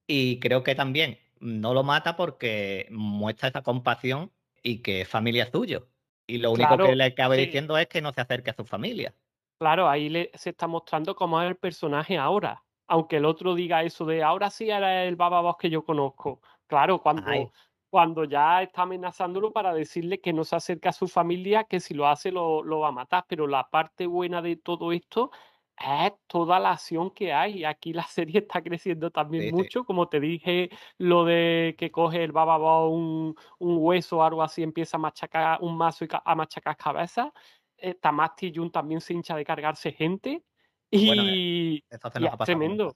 Y 0.07 0.40
creo 0.40 0.62
que 0.64 0.74
también 0.74 1.18
no 1.44 1.74
lo 1.74 1.83
mata 1.83 2.16
porque 2.16 2.88
muestra 2.90 3.50
esa 3.50 3.62
compasión 3.62 4.33
y 4.62 4.80
que 4.80 5.02
es 5.02 5.09
familia 5.09 5.50
suyo. 5.50 5.88
Y 6.26 6.38
lo 6.38 6.50
único 6.50 6.78
que 6.78 6.96
le 6.96 7.14
cabe 7.14 7.37
diciendo 7.37 7.76
es 7.76 7.87
que 7.87 8.00
no 8.00 8.12
se 8.12 8.22
acerque 8.22 8.50
a 8.50 8.54
su 8.54 8.64
familia. 8.64 9.14
Claro, 9.59 9.88
ahí 9.88 10.09
le, 10.09 10.30
se 10.35 10.50
está 10.50 10.66
mostrando 10.66 11.14
cómo 11.14 11.40
es 11.42 11.48
el 11.48 11.57
personaje 11.57 12.16
ahora. 12.16 12.64
Aunque 12.87 13.18
el 13.18 13.26
otro 13.26 13.54
diga 13.54 13.83
eso 13.83 14.07
de 14.07 14.22
ahora 14.22 14.48
sí 14.48 14.70
era 14.70 15.04
el 15.04 15.16
Baba 15.16 15.54
que 15.59 15.68
yo 15.68 15.85
conozco. 15.85 16.40
Claro, 16.66 17.02
cuando, 17.02 17.52
cuando 17.90 18.24
ya 18.24 18.62
está 18.62 18.83
amenazándolo 18.83 19.52
para 19.52 19.74
decirle 19.74 20.20
que 20.20 20.33
no 20.33 20.44
se 20.44 20.57
acerque 20.57 20.88
a 20.88 20.92
su 20.92 21.09
familia, 21.09 21.64
que 21.64 21.78
si 21.78 21.92
lo 21.92 22.09
hace 22.09 22.33
lo, 22.33 22.62
lo 22.62 22.80
va 22.80 22.88
a 22.88 22.92
matar. 22.92 23.26
Pero 23.28 23.46
la 23.46 23.68
parte 23.68 24.07
buena 24.07 24.40
de 24.40 24.57
todo 24.57 24.92
esto 24.92 25.30
es 25.78 26.12
toda 26.26 26.58
la 26.60 26.72
acción 26.72 27.10
que 27.10 27.32
hay. 27.32 27.58
Y 27.58 27.64
aquí 27.64 27.92
la 27.92 28.04
serie 28.08 28.40
está 28.40 28.62
creciendo 28.62 29.10
también 29.10 29.54
mucho. 29.54 29.84
Como 29.84 30.08
te 30.08 30.20
dije, 30.20 30.70
lo 30.98 31.24
de 31.24 31.74
que 31.78 31.90
coge 31.90 32.24
el 32.24 32.32
Baba 32.32 32.87
un, 32.88 33.34
un 33.58 33.76
hueso 33.80 34.18
o 34.18 34.22
algo 34.22 34.42
así, 34.42 34.62
empieza 34.62 34.96
a 34.96 35.00
machacar 35.00 35.58
un 35.60 35.76
mazo 35.76 36.04
y 36.04 36.08
a 36.10 36.34
machacar 36.34 36.76
cabezas 36.76 37.30
eh, 37.76 37.94
Tamasti 37.94 38.52
Jun 38.54 38.70
también 38.70 39.00
se 39.00 39.12
hincha 39.12 39.37
de 39.37 39.44
cargarse 39.44 39.92
gente. 39.92 40.42
Y, 40.90 41.84
es 41.90 42.00
tremendo. 42.38 42.94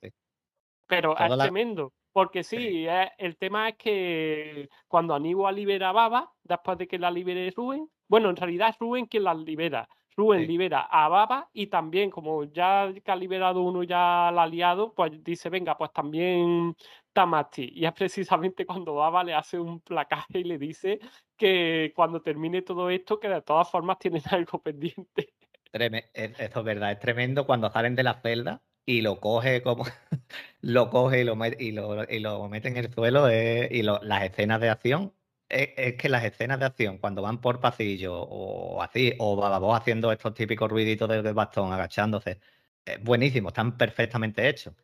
Pero 0.87 1.17
es 1.19 1.38
tremendo. 1.38 1.93
Porque 2.12 2.43
sí, 2.43 2.87
el 3.19 3.37
tema 3.37 3.69
es 3.69 3.77
que 3.77 4.69
cuando 4.88 5.14
Aníbal 5.14 5.55
libera 5.55 5.91
a 5.91 5.93
Baba, 5.93 6.33
después 6.43 6.79
de 6.79 6.88
que 6.88 6.99
la 6.99 7.11
libere 7.11 7.53
Rubén, 7.55 7.88
bueno, 8.09 8.31
en 8.31 8.37
realidad 8.37 8.71
es 8.71 8.79
Rubén 8.79 9.07
quien 9.07 9.25
la 9.25 9.35
libera. 9.35 9.88
Rubén 10.19 10.49
libera 10.49 10.81
a 10.81 11.09
Baba 11.09 11.49
y 11.53 11.69
también, 11.69 12.11
como 12.11 12.43
ya 12.43 12.93
que 13.05 13.11
ha 13.13 13.15
liberado 13.15 13.63
uno 13.63 13.85
ya 13.85 14.33
la 14.35 14.43
ha 14.43 14.47
liado, 14.49 14.93
pues 14.93 15.13
dice, 15.23 15.49
venga, 15.49 15.79
pues 15.79 15.93
también 15.93 16.75
Tamasti. 17.13 17.71
Y 17.73 17.87
es 17.87 17.93
precisamente 17.93 18.67
cuando 18.67 18.97
Baba 18.97 19.23
le 19.23 19.33
hace 19.33 19.61
un 19.61 19.81
placaje 19.81 20.41
y 20.41 20.45
le 20.45 20.59
dice 20.59 20.99
que 21.37 21.93
cuando 21.95 22.21
termine 22.21 22.63
todo 22.63 22.91
esto, 22.91 23.21
que 23.21 23.29
de 23.29 23.43
todas 23.43 23.71
formas 23.71 24.01
tienen 24.01 24.23
algo 24.33 24.61
pendiente. 24.61 25.35
Eso 25.73 26.59
es 26.59 26.65
verdad, 26.65 26.91
es 26.91 26.99
tremendo 26.99 27.47
cuando 27.47 27.71
salen 27.71 27.95
de 27.95 28.03
la 28.03 28.15
celda 28.21 28.61
y 28.85 29.03
lo 29.03 29.21
coge 29.21 29.63
como 29.63 29.85
lo 30.63 30.91
coge 30.91 31.21
y 31.21 31.25
lo, 31.25 31.37
mete, 31.37 31.63
y 31.63 31.71
lo, 31.71 32.11
y 32.11 32.19
lo 32.19 32.49
mete 32.49 32.69
en 32.69 32.77
el 32.79 32.93
suelo 32.93 33.29
eh, 33.29 33.69
y 33.71 33.83
las 33.83 34.25
escenas 34.25 34.61
de 34.61 34.71
acción 34.71 35.13
es, 35.49 35.95
que 35.95 36.09
las 36.09 36.25
escenas 36.25 36.59
de 36.61 36.67
acción 36.67 36.99
cuando 36.99 37.23
van 37.23 37.41
por 37.41 37.61
pasillo 37.61 38.21
o 38.21 38.83
así 38.83 39.15
o 39.19 39.37
vos 39.37 39.79
haciendo 39.79 40.13
estos 40.13 40.35
típicos 40.35 40.71
ruiditos 40.71 41.09
del 41.09 41.35
bastón 41.35 41.73
agachándose 41.73 42.41
es 42.85 43.03
buenísimo 43.03 43.49
están 43.49 43.77
perfectamente 43.77 44.49
hechos. 44.49 44.75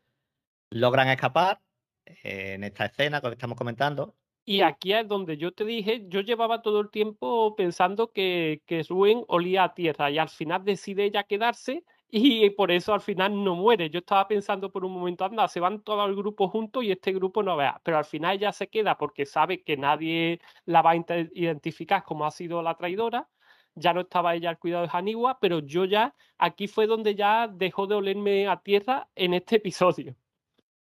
Logran 0.70 1.09
escapar 1.09 1.61
eh, 2.07 2.55
en 2.55 2.64
esta 2.64 2.87
escena 2.87 3.20
que 3.20 3.29
estamos 3.29 3.57
comentando. 3.57 4.14
Y 4.46 4.61
aquí 4.61 4.92
es 4.92 5.09
donde 5.09 5.38
yo 5.38 5.53
te 5.53 5.64
dije, 5.64 6.05
yo 6.09 6.20
llevaba 6.20 6.61
todo 6.61 6.81
el 6.81 6.90
tiempo 6.90 7.57
pensando 7.57 8.12
que, 8.12 8.61
que 8.66 8.85
olía 8.90 9.64
a 9.64 9.74
tierra 9.74 10.11
y 10.11 10.18
al 10.18 10.29
final 10.29 10.64
decide 10.64 11.05
ella 11.05 11.22
quedarse 11.22 11.83
y 12.16 12.50
por 12.50 12.70
eso 12.70 12.94
al 12.94 13.00
final 13.00 13.42
no 13.42 13.57
muere. 13.57 13.90
Yo 13.90 13.98
estaba 13.98 14.29
pensando 14.29 14.70
por 14.70 14.85
un 14.85 14.92
momento, 14.92 15.24
anda, 15.24 15.48
se 15.48 15.59
van 15.59 15.83
todo 15.83 16.07
el 16.07 16.14
grupo 16.14 16.48
juntos 16.48 16.85
y 16.85 16.92
este 16.92 17.12
grupo 17.12 17.42
no 17.42 17.57
vea, 17.57 17.81
pero 17.83 17.98
al 17.98 18.05
final 18.05 18.37
ella 18.37 18.53
se 18.53 18.68
queda 18.68 18.96
porque 18.96 19.27
sabe 19.27 19.64
que 19.64 19.77
nadie 19.77 20.40
la 20.64 20.81
va 20.81 20.92
a 20.92 20.96
identificar 21.35 22.05
como 22.05 22.24
ha 22.24 22.31
sido 22.31 22.62
la 22.62 22.77
traidora. 22.77 23.29
Ya 23.74 23.92
no 23.92 24.03
estaba 24.03 24.37
ella 24.37 24.50
al 24.50 24.61
cuidado 24.61 24.85
de 24.85 24.90
Haniwa, 24.92 25.40
pero 25.40 25.59
yo 25.59 25.87
ya, 25.87 26.14
aquí 26.38 26.68
fue 26.68 26.87
donde 26.87 27.16
ya 27.16 27.48
dejó 27.48 27.88
de 27.88 27.96
olerme 27.96 28.46
a 28.46 28.62
tierra 28.62 29.09
en 29.16 29.35
este 29.35 29.57
episodio. 29.57 30.14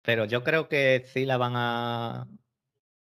Pero 0.00 0.24
yo 0.24 0.42
creo 0.42 0.70
que 0.70 1.04
sí 1.04 1.26
la 1.26 1.36
van 1.36 1.52
a, 1.54 2.28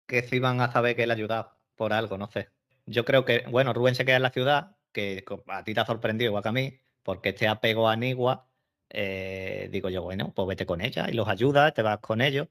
que 0.07 0.23
sí 0.23 0.39
van 0.39 0.63
a 0.63 0.73
saber 0.73 0.97
que 0.97 1.03
él 1.03 1.11
ha 1.11 1.15
ayudado 1.15 1.53
por 1.77 1.93
algo, 1.93 2.17
no 2.17 2.31
sé. 2.31 2.49
Yo 2.87 3.05
creo 3.05 3.27
que, 3.27 3.45
bueno, 3.51 3.75
Rubén 3.75 3.95
se 3.95 4.07
queda 4.07 4.17
en 4.17 4.23
la 4.23 4.31
ciudad, 4.31 4.79
que 4.93 5.23
a 5.49 5.63
ti 5.63 5.75
te 5.75 5.81
ha 5.81 5.85
sorprendido 5.85 6.31
igual 6.31 6.43
que 6.43 6.49
a 6.49 6.53
mí, 6.53 6.81
porque 7.09 7.31
este 7.31 7.49
apego 7.49 7.89
a 7.89 7.97
Nigua, 7.97 8.51
eh, 8.91 9.71
digo 9.73 9.89
yo, 9.89 10.03
bueno, 10.03 10.35
pues 10.35 10.47
vete 10.47 10.67
con 10.67 10.83
ella 10.83 11.07
y 11.09 11.15
los 11.15 11.27
ayudas, 11.27 11.73
te 11.73 11.81
vas 11.81 12.01
con 12.01 12.21
ellos 12.21 12.49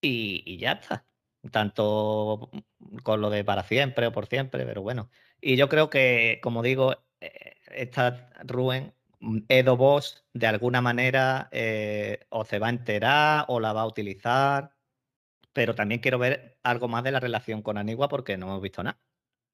y, 0.00 0.56
ya 0.56 0.72
está. 0.72 1.04
Tanto 1.50 2.50
con 3.02 3.20
lo 3.20 3.28
de 3.28 3.44
para 3.44 3.62
siempre 3.62 4.06
o 4.06 4.12
por 4.12 4.26
siempre, 4.26 4.64
pero 4.64 4.80
bueno. 4.80 5.10
Y 5.38 5.56
yo 5.56 5.68
creo 5.68 5.90
que, 5.90 6.40
como 6.42 6.62
digo, 6.62 6.96
eh, 7.20 7.56
esta 7.66 8.30
Rubén, 8.44 8.94
Edo 9.48 9.76
Boss, 9.76 10.24
de 10.32 10.46
alguna 10.46 10.80
manera, 10.80 11.50
eh, 11.52 12.20
o 12.30 12.46
se 12.46 12.58
va 12.58 12.68
a 12.68 12.70
enterar 12.70 13.44
o 13.48 13.60
la 13.60 13.74
va 13.74 13.82
a 13.82 13.86
utilizar 13.86 14.72
pero 15.52 15.74
también 15.74 16.00
quiero 16.00 16.18
ver 16.18 16.58
algo 16.62 16.88
más 16.88 17.04
de 17.04 17.12
la 17.12 17.20
relación 17.20 17.62
con 17.62 17.78
Anigua 17.78 18.08
porque 18.08 18.38
no 18.38 18.46
hemos 18.46 18.62
visto 18.62 18.82
nada 18.82 18.98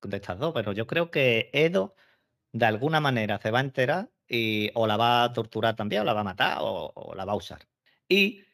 de 0.03 0.17
estas 0.17 0.39
dos. 0.39 0.53
Pero 0.55 0.73
yo 0.73 0.87
creo 0.87 1.11
que 1.11 1.51
Edo 1.53 1.95
de 2.53 2.67
alguna 2.67 3.01
manera 3.01 3.39
se 3.39 3.51
va 3.51 3.59
a 3.59 3.63
enterar 3.63 4.11
y 4.29 4.71
o 4.75 4.87
la 4.87 4.97
va 4.97 5.25
a 5.25 5.33
torturar 5.33 5.77
también, 5.77 6.03
o 6.03 6.05
la 6.05 6.13
va 6.13 6.21
a 6.21 6.25
matar, 6.25 6.59
o, 6.61 7.13
la 7.17 7.25
va 7.25 7.33
a 7.33 7.37
usar. 7.37 7.67
Y 8.09 8.45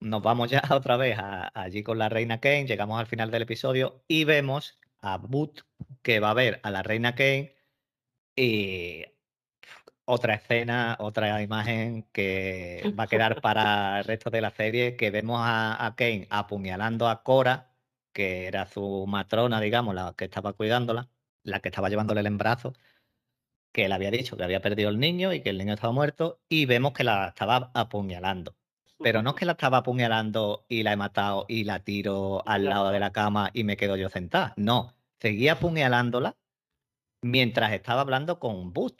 nos 0.00 0.22
vamos 0.22 0.50
ya 0.50 0.62
otra 0.70 0.96
vez 0.96 1.18
allí 1.54 1.82
con 1.82 1.98
la 1.98 2.08
reina 2.08 2.40
Kane, 2.40 2.66
llegamos 2.66 3.00
al 3.00 3.06
final 3.06 3.30
del 3.30 3.42
episodio 3.42 4.04
y 4.08 4.24
vemos 4.24 4.78
a 5.00 5.18
Boot 5.18 5.66
que 6.02 6.20
va 6.20 6.30
a 6.30 6.34
ver 6.34 6.60
a 6.62 6.70
la 6.70 6.82
reina 6.82 7.14
Kane 7.14 7.56
y 8.36 9.04
otra 10.06 10.34
escena, 10.34 10.96
otra 11.00 11.42
imagen 11.42 12.04
que 12.12 12.94
va 12.98 13.04
a 13.04 13.06
quedar 13.08 13.40
para 13.42 14.00
el 14.00 14.04
resto 14.04 14.30
de 14.30 14.40
la 14.40 14.50
serie, 14.50 14.96
que 14.96 15.10
vemos 15.10 15.40
a, 15.42 15.94
Kane 15.96 16.26
apuñalando 16.30 17.08
a 17.08 17.22
Cora, 17.22 17.72
que 18.12 18.46
era 18.46 18.66
su 18.66 19.06
matrona, 19.06 19.60
digamos, 19.60 19.94
la 19.94 20.14
que 20.16 20.26
estaba 20.26 20.52
cuidándola, 20.54 21.08
la 21.42 21.60
que 21.60 21.68
estaba 21.68 21.88
llevándole 21.90 22.20
el 22.20 22.26
embarazo, 22.26 22.72
que 23.76 23.88
le 23.88 23.94
había 23.94 24.10
dicho 24.10 24.38
que 24.38 24.42
había 24.42 24.62
perdido 24.62 24.88
el 24.88 24.98
niño 24.98 25.34
y 25.34 25.42
que 25.42 25.50
el 25.50 25.58
niño 25.58 25.74
estaba 25.74 25.92
muerto, 25.92 26.40
y 26.48 26.64
vemos 26.64 26.94
que 26.94 27.04
la 27.04 27.28
estaba 27.28 27.70
apuñalando. 27.74 28.56
Pero 28.98 29.22
no 29.22 29.30
es 29.30 29.36
que 29.36 29.44
la 29.44 29.52
estaba 29.52 29.78
apuñalando 29.78 30.64
y 30.66 30.82
la 30.82 30.94
he 30.94 30.96
matado 30.96 31.44
y 31.46 31.64
la 31.64 31.80
tiro 31.84 32.42
al 32.48 32.64
lado 32.64 32.90
de 32.90 33.00
la 33.00 33.12
cama 33.12 33.50
y 33.52 33.64
me 33.64 33.76
quedo 33.76 33.96
yo 33.96 34.08
sentada. 34.08 34.54
No, 34.56 34.94
seguía 35.20 35.52
apuñalándola 35.52 36.38
mientras 37.20 37.72
estaba 37.74 38.00
hablando 38.00 38.38
con 38.38 38.72
Booth, 38.72 38.98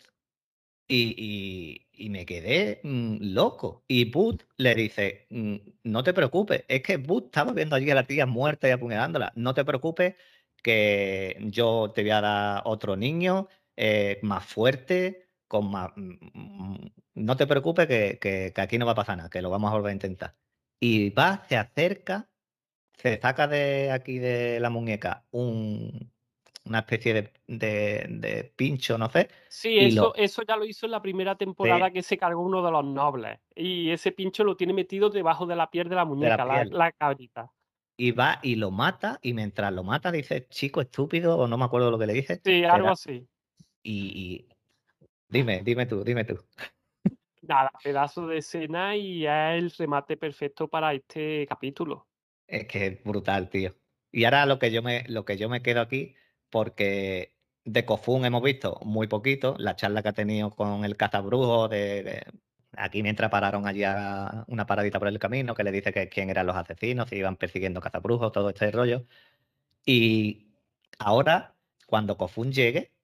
y, 0.89 1.87
me 2.11 2.27
quedé 2.27 2.81
mm, 2.85 3.17
loco. 3.21 3.83
Y 3.89 4.11
Boot 4.11 4.45
le 4.59 4.75
dice, 4.75 5.27
mm, 5.31 5.57
no 5.85 6.03
te 6.05 6.13
preocupes, 6.13 6.65
es 6.69 6.83
que 6.83 6.99
Boot 6.99 7.27
estaba 7.27 7.53
viendo 7.53 7.77
allí 7.77 7.91
a 7.91 7.95
la 7.95 8.07
tía 8.07 8.27
muerta 8.27 8.69
y 8.69 8.73
apuñalándola. 8.73 9.33
No 9.37 9.55
te 9.55 9.65
preocupes 9.65 10.17
que 10.63 11.39
yo 11.41 11.93
te 11.95 12.03
voy 12.03 12.11
a 12.11 12.21
dar 12.21 12.63
otro 12.67 12.97
niño 12.97 13.49
eh, 13.77 14.19
más 14.23 14.45
fuerte, 14.45 15.29
con 15.49 15.71
más... 15.71 15.91
Mm, 15.97 16.87
no 17.15 17.37
te 17.37 17.47
preocupes 17.47 17.87
que, 17.87 18.19
que, 18.21 18.53
aquí 18.61 18.79
no 18.79 18.87
va 18.87 18.93
a 18.93 18.97
pasar 18.97 19.17
nada, 19.17 19.31
que 19.31 19.43
lo 19.43 19.51
vamos 19.51 19.71
a 19.71 19.75
volver 19.75 19.91
a 19.91 19.95
intentar. 19.95 20.37
Y 20.81 21.11
va, 21.11 21.45
se 21.49 21.57
acerca, 21.57 22.29
se 22.95 23.19
saca 23.21 23.47
de 23.47 23.91
aquí 23.91 24.19
de 24.19 24.61
la 24.61 24.69
muñeca 24.69 25.25
un, 25.31 26.13
una 26.67 26.81
especie 26.81 27.31
de, 27.47 28.09
de, 28.09 28.53
pincho, 28.57 28.99
no 28.99 29.09
sé. 29.09 29.29
Sí, 29.49 29.79
eso, 29.79 30.15
eso 30.15 30.43
ya 30.43 30.57
lo 30.57 30.65
hizo 30.65 30.87
en 30.87 30.93
la 30.93 31.01
primera 31.01 31.37
temporada 31.37 31.91
que 31.91 32.03
se 32.03 32.19
cargó 32.19 32.43
uno 32.43 32.63
de 32.63 32.71
los 32.71 32.85
nobles. 32.85 33.39
Y 33.55 33.91
ese 33.91 34.13
pincho 34.13 34.45
lo 34.45 34.57
tiene 34.57 34.73
metido 34.73 35.09
debajo 35.09 35.47
de 35.47 35.57
la 35.57 35.71
piel 35.71 35.89
de 35.89 35.95
la 35.95 36.05
muñeca, 36.05 36.45
la, 36.45 36.65
la, 36.65 36.93
cabrita. 36.93 37.51
Y 37.97 38.11
va 38.11 38.41
y 38.43 38.57
lo 38.57 38.71
mata, 38.71 39.19
y 39.23 39.33
mientras 39.33 39.73
lo 39.73 39.83
mata 39.83 40.13
dice, 40.13 40.47
chico 40.49 40.83
estúpido, 40.83 41.39
o 41.39 41.49
no 41.49 41.57
me 41.57 41.65
acuerdo 41.65 41.91
lo 41.91 41.99
que 41.99 42.07
le 42.07 42.13
dice. 42.13 42.41
Sí, 42.45 42.65
algo 42.65 42.91
así. 42.91 43.27
Y, 43.89 44.49
dime, 45.29 45.63
dime 45.63 45.87
tú, 45.87 46.03
dime 46.03 46.25
tú. 46.25 46.37
Nada, 47.43 47.71
pedazo 47.85 48.27
de 48.27 48.39
escena 48.39 48.97
y 48.97 49.25
es 49.25 49.63
el 49.63 49.71
remate 49.71 50.17
perfecto 50.17 50.67
para 50.67 50.93
este 50.93 51.47
capítulo. 51.47 52.09
Es 52.49 52.67
que 52.67 52.87
es 52.87 53.05
brutal, 53.05 53.49
tío. 53.49 53.77
Y 54.11 54.25
ahora 54.25 54.45
lo 54.47 54.59
que 54.59 54.73
yo 54.73 54.83
me, 54.83 55.05
lo 55.07 55.25
que 55.25 55.37
yo 55.37 55.49
me 55.49 55.63
quedo 55.63 55.81
aquí 55.81 56.17
porque 56.51 57.37
de 57.65 57.85
Kofun 57.85 58.25
hemos 58.25 58.43
visto 58.43 58.81
muy 58.83 59.07
poquito, 59.07 59.55
la 59.59 59.77
charla 59.77 60.03
que 60.03 60.09
ha 60.09 60.13
tenido 60.13 60.51
con 60.51 60.85
el 60.85 60.97
cazabrujo 60.97 61.69
de, 61.69 62.25
aquí 62.73 63.05
mientras 63.05 63.31
pararon 63.31 63.69
allí 63.69 63.85
a 63.85 64.45
una 64.49 64.67
paradita 64.67 64.99
por 64.99 65.09
el 65.09 65.21
camino, 65.21 65.55
que 65.55 65.63
le 65.63 65.71
dice 65.71 65.93
que 65.93 66.09
quién 66.09 66.31
eran 66.31 66.47
los 66.47 66.57
asesinos, 66.57 67.09
si 67.09 67.17
iban 67.17 67.37
persiguiendo 67.37 67.81
cazabrujos, 67.81 68.33
todo 68.33 68.49
este 68.49 68.71
rollo. 68.73 69.07
Y 69.85 70.49
ahora, 70.99 71.55
cuando 71.87 72.17
Kofun 72.17 72.53
llegue, 72.53 72.96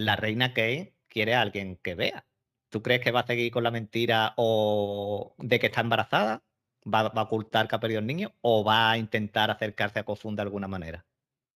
la 0.00 0.16
reina 0.16 0.54
Kei 0.54 0.94
quiere 1.08 1.34
a 1.34 1.42
alguien 1.42 1.76
que 1.76 1.94
vea. 1.94 2.26
¿Tú 2.70 2.82
crees 2.82 3.00
que 3.00 3.10
va 3.10 3.20
a 3.20 3.26
seguir 3.26 3.52
con 3.52 3.64
la 3.64 3.70
mentira 3.70 4.34
o 4.36 5.34
de 5.38 5.58
que 5.58 5.66
está 5.66 5.80
embarazada? 5.80 6.42
¿Va, 6.86 7.00
a 7.00 7.22
ocultar 7.22 7.68
que 7.68 7.76
ha 7.76 7.80
perdido 7.80 8.00
el 8.00 8.06
niño? 8.06 8.32
¿O 8.40 8.64
va 8.64 8.90
a 8.90 8.98
intentar 8.98 9.50
acercarse 9.50 9.98
a 9.98 10.04
Kofun 10.04 10.36
de 10.36 10.42
alguna 10.42 10.68
manera? 10.68 11.04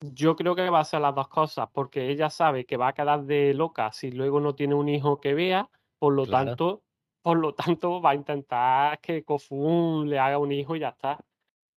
Yo 0.00 0.36
creo 0.36 0.54
que 0.54 0.68
va 0.68 0.80
a 0.80 0.84
ser 0.84 1.00
las 1.00 1.14
dos 1.14 1.28
cosas, 1.28 1.68
porque 1.72 2.10
ella 2.10 2.28
sabe 2.28 2.66
que 2.66 2.76
va 2.76 2.88
a 2.88 2.92
quedar 2.92 3.24
de 3.24 3.54
loca 3.54 3.90
si 3.92 4.10
luego 4.10 4.40
no 4.40 4.54
tiene 4.54 4.74
un 4.74 4.88
hijo 4.88 5.20
que 5.20 5.32
vea, 5.32 5.70
por 5.98 6.12
lo 6.12 6.26
Claro. 6.26 6.48
tanto, 6.48 6.82
por 7.22 7.38
lo 7.38 7.54
tanto 7.54 8.02
va 8.02 8.10
a 8.10 8.14
intentar 8.14 9.00
que 9.00 9.24
Kofun 9.24 10.10
le 10.10 10.18
haga 10.18 10.36
un 10.36 10.52
hijo 10.52 10.76
y 10.76 10.80
ya 10.80 10.90
está. 10.90 11.18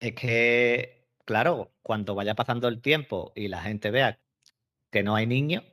Es 0.00 0.14
que, 0.14 1.06
claro, 1.26 1.72
cuando 1.82 2.14
vaya 2.14 2.34
pasando 2.34 2.68
el 2.68 2.80
tiempo 2.80 3.32
y 3.34 3.48
la 3.48 3.60
gente 3.60 3.90
vea 3.90 4.18
que 4.90 5.02
no 5.02 5.16
hay 5.16 5.26
niños, 5.26 5.64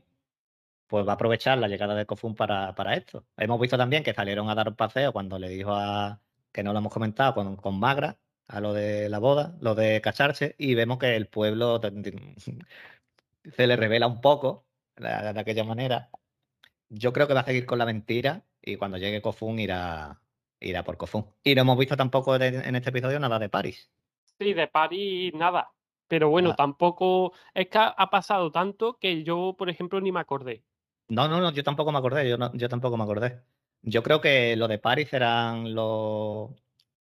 pues 0.91 1.07
va 1.07 1.13
a 1.13 1.15
aprovechar 1.15 1.57
la 1.57 1.69
llegada 1.69 1.95
de 1.95 2.05
Kofun 2.05 2.35
para, 2.35 2.75
para 2.75 2.95
esto. 2.95 3.25
Hemos 3.37 3.59
visto 3.61 3.77
también 3.77 4.03
que 4.03 4.13
salieron 4.13 4.49
a 4.49 4.55
dar 4.55 4.67
un 4.69 4.75
paseo 4.75 5.13
cuando 5.13 5.39
le 5.39 5.47
dijo 5.49 5.73
a, 5.73 6.21
que 6.51 6.63
no 6.63 6.73
lo 6.73 6.79
hemos 6.79 6.91
comentado, 6.93 7.33
con, 7.33 7.55
con 7.55 7.79
Magra, 7.79 8.19
a 8.47 8.59
lo 8.59 8.73
de 8.73 9.07
la 9.09 9.19
boda, 9.19 9.55
lo 9.61 9.73
de 9.75 10.01
casarse, 10.01 10.55
y 10.59 10.75
vemos 10.75 10.97
que 10.99 11.15
el 11.15 11.27
pueblo 11.27 11.79
se 13.55 13.67
le 13.67 13.75
revela 13.77 14.07
un 14.07 14.19
poco 14.21 14.65
de, 14.97 15.07
de 15.33 15.39
aquella 15.39 15.63
manera. 15.63 16.09
Yo 16.89 17.13
creo 17.13 17.27
que 17.27 17.33
va 17.33 17.41
a 17.41 17.45
seguir 17.45 17.65
con 17.65 17.79
la 17.79 17.85
mentira 17.85 18.43
y 18.61 18.75
cuando 18.75 18.97
llegue 18.97 19.21
Kofun 19.21 19.59
irá, 19.59 20.21
irá 20.59 20.83
por 20.83 20.97
Kofun. 20.97 21.25
Y 21.43 21.55
no 21.55 21.61
hemos 21.61 21.77
visto 21.77 21.95
tampoco 21.95 22.37
de- 22.37 22.47
en 22.47 22.75
este 22.75 22.89
episodio 22.89 23.17
nada 23.19 23.39
de 23.39 23.47
Paris. 23.47 23.89
Sí, 24.39 24.53
de 24.53 24.67
París 24.67 25.33
nada. 25.33 25.71
Pero 26.07 26.29
bueno, 26.29 26.49
Nada. 26.49 26.57
tampoco. 26.57 27.31
Es 27.53 27.69
que 27.69 27.77
ha 27.79 28.09
pasado 28.09 28.51
tanto 28.51 28.97
que 28.99 29.23
yo, 29.23 29.55
por 29.57 29.69
ejemplo, 29.69 30.01
ni 30.01 30.11
me 30.11 30.19
acordé. 30.19 30.65
No, 31.11 31.27
no, 31.27 31.41
no, 31.41 31.51
yo 31.51 31.61
tampoco 31.61 31.91
me 31.91 31.97
acordé, 31.97 32.29
yo, 32.29 32.37
no- 32.37 32.53
yo 32.53 32.69
tampoco 32.69 32.95
me 32.95 33.03
acordé. 33.03 33.41
Yo 33.81 34.01
creo 34.01 34.21
que 34.21 34.55
lo 34.55 34.69
de 34.69 34.79
Paris 34.79 35.09
serán 35.09 35.75
los, 35.75 36.51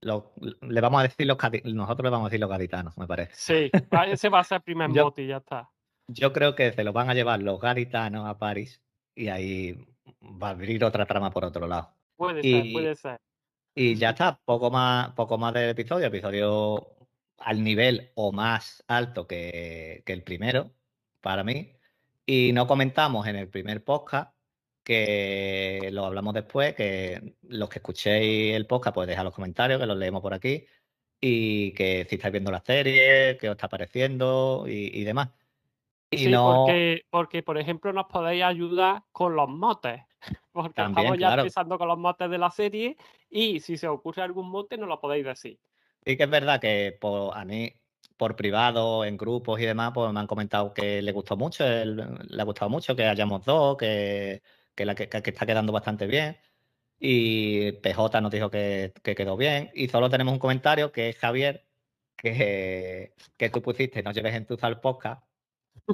los 0.00 0.24
le 0.62 0.80
vamos 0.80 0.98
a 0.98 1.02
decir 1.04 1.28
los 1.28 1.38
nosotros 1.64 2.04
le 2.04 2.10
vamos 2.10 2.26
a 2.26 2.28
decir 2.30 2.40
los 2.40 2.50
gaditanos, 2.50 2.98
me 2.98 3.06
parece. 3.06 3.32
Sí, 3.34 3.70
ese 4.08 4.28
va 4.28 4.40
a 4.40 4.44
ser 4.44 4.56
el 4.56 4.62
primer 4.62 4.90
Yo- 4.92 5.14
y 5.16 5.26
ya 5.28 5.36
está. 5.36 5.70
Yo 6.08 6.32
creo 6.32 6.56
que 6.56 6.72
se 6.72 6.82
los 6.82 6.92
van 6.92 7.08
a 7.08 7.14
llevar 7.14 7.40
los 7.40 7.60
gaditanos 7.60 8.26
a 8.26 8.36
París 8.36 8.82
y 9.14 9.28
ahí 9.28 9.78
va 10.20 10.48
a 10.48 10.50
abrir 10.50 10.82
otra 10.82 11.06
trama 11.06 11.30
por 11.30 11.44
otro 11.44 11.68
lado. 11.68 11.94
Puede 12.16 12.40
Y- 12.44 12.50
ser, 12.62 12.72
puede 12.72 12.94
ser. 12.96 13.20
Y 13.76 13.94
ya 13.94 14.10
está, 14.10 14.40
poco 14.44 14.72
más, 14.72 15.10
poco 15.12 15.38
más 15.38 15.54
del 15.54 15.70
episodio, 15.70 16.06
episodio 16.08 16.96
al 17.38 17.62
nivel 17.62 18.10
o 18.16 18.32
más 18.32 18.82
alto 18.88 19.28
que, 19.28 20.02
que 20.04 20.12
el 20.12 20.24
primero, 20.24 20.72
para 21.20 21.44
mí. 21.44 21.76
Y 22.26 22.52
no 22.52 22.66
comentamos 22.66 23.26
en 23.26 23.36
el 23.36 23.48
primer 23.48 23.82
podcast, 23.82 24.34
que 24.84 25.88
lo 25.92 26.06
hablamos 26.06 26.34
después, 26.34 26.74
que 26.74 27.36
los 27.42 27.68
que 27.68 27.78
escuchéis 27.78 28.54
el 28.54 28.66
podcast, 28.66 28.94
pues 28.94 29.08
dejad 29.08 29.24
los 29.24 29.34
comentarios, 29.34 29.80
que 29.80 29.86
los 29.86 29.96
leemos 29.96 30.22
por 30.22 30.34
aquí. 30.34 30.64
Y 31.20 31.72
que 31.72 32.06
si 32.08 32.16
estáis 32.16 32.32
viendo 32.32 32.50
la 32.50 32.60
serie, 32.60 33.36
qué 33.38 33.48
os 33.48 33.54
está 33.56 33.68
pareciendo 33.68 34.64
y, 34.66 35.00
y 35.00 35.04
demás. 35.04 35.30
Y 36.10 36.18
Sí, 36.18 36.28
no. 36.28 36.64
porque, 36.66 37.04
porque, 37.10 37.42
por 37.42 37.58
ejemplo, 37.58 37.92
nos 37.92 38.06
podéis 38.06 38.42
ayudar 38.42 39.04
con 39.12 39.36
los 39.36 39.48
motes. 39.48 40.02
Porque 40.52 40.74
También, 40.74 41.06
estamos 41.06 41.18
ya 41.18 41.28
claro. 41.28 41.42
empezando 41.42 41.78
con 41.78 41.88
los 41.88 41.98
motes 41.98 42.28
de 42.28 42.36
la 42.36 42.50
serie 42.50 42.96
y 43.30 43.60
si 43.60 43.78
se 43.78 43.88
os 43.88 43.96
ocurre 43.96 44.22
algún 44.22 44.50
mote, 44.50 44.76
nos 44.76 44.88
lo 44.88 45.00
podéis 45.00 45.24
decir. 45.24 45.58
Sí 46.04 46.16
que 46.16 46.24
es 46.24 46.30
verdad 46.30 46.60
que 46.60 46.96
por, 47.00 47.34
a 47.36 47.44
mí, 47.44 47.72
por 48.20 48.36
privado, 48.36 49.04
en 49.06 49.16
grupos 49.16 49.60
y 49.60 49.64
demás, 49.64 49.92
pues 49.94 50.12
me 50.12 50.20
han 50.20 50.26
comentado 50.26 50.74
que 50.74 51.00
le 51.00 51.12
gustó 51.12 51.38
mucho, 51.38 51.64
el- 51.66 51.96
le 52.28 52.42
ha 52.42 52.44
gustado 52.44 52.68
mucho 52.70 52.94
que 52.94 53.04
hayamos 53.06 53.44
dos, 53.46 53.78
que, 53.78 54.42
que, 54.74 54.84
está 55.30 55.46
quedando 55.46 55.72
bastante 55.72 56.06
bien. 56.06 56.36
Y 56.98 57.72
PJ 57.72 58.20
nos 58.20 58.30
dijo 58.32 58.50
que, 58.50 58.92
que 59.02 59.14
quedó 59.14 59.36
bien. 59.38 59.70
Y 59.74 59.88
solo 59.88 60.10
tenemos 60.10 60.34
un 60.34 60.38
comentario 60.40 60.92
que 60.92 61.10
es 61.10 61.16
Javier, 61.18 61.66
que, 62.16 63.14
que 63.38 63.50
tú 63.50 63.62
pusiste, 63.62 64.02
no 64.02 64.12
lleves 64.12 64.34
en 64.34 64.46
tu 64.46 64.58
al 64.62 64.80
podcast. 64.80 65.24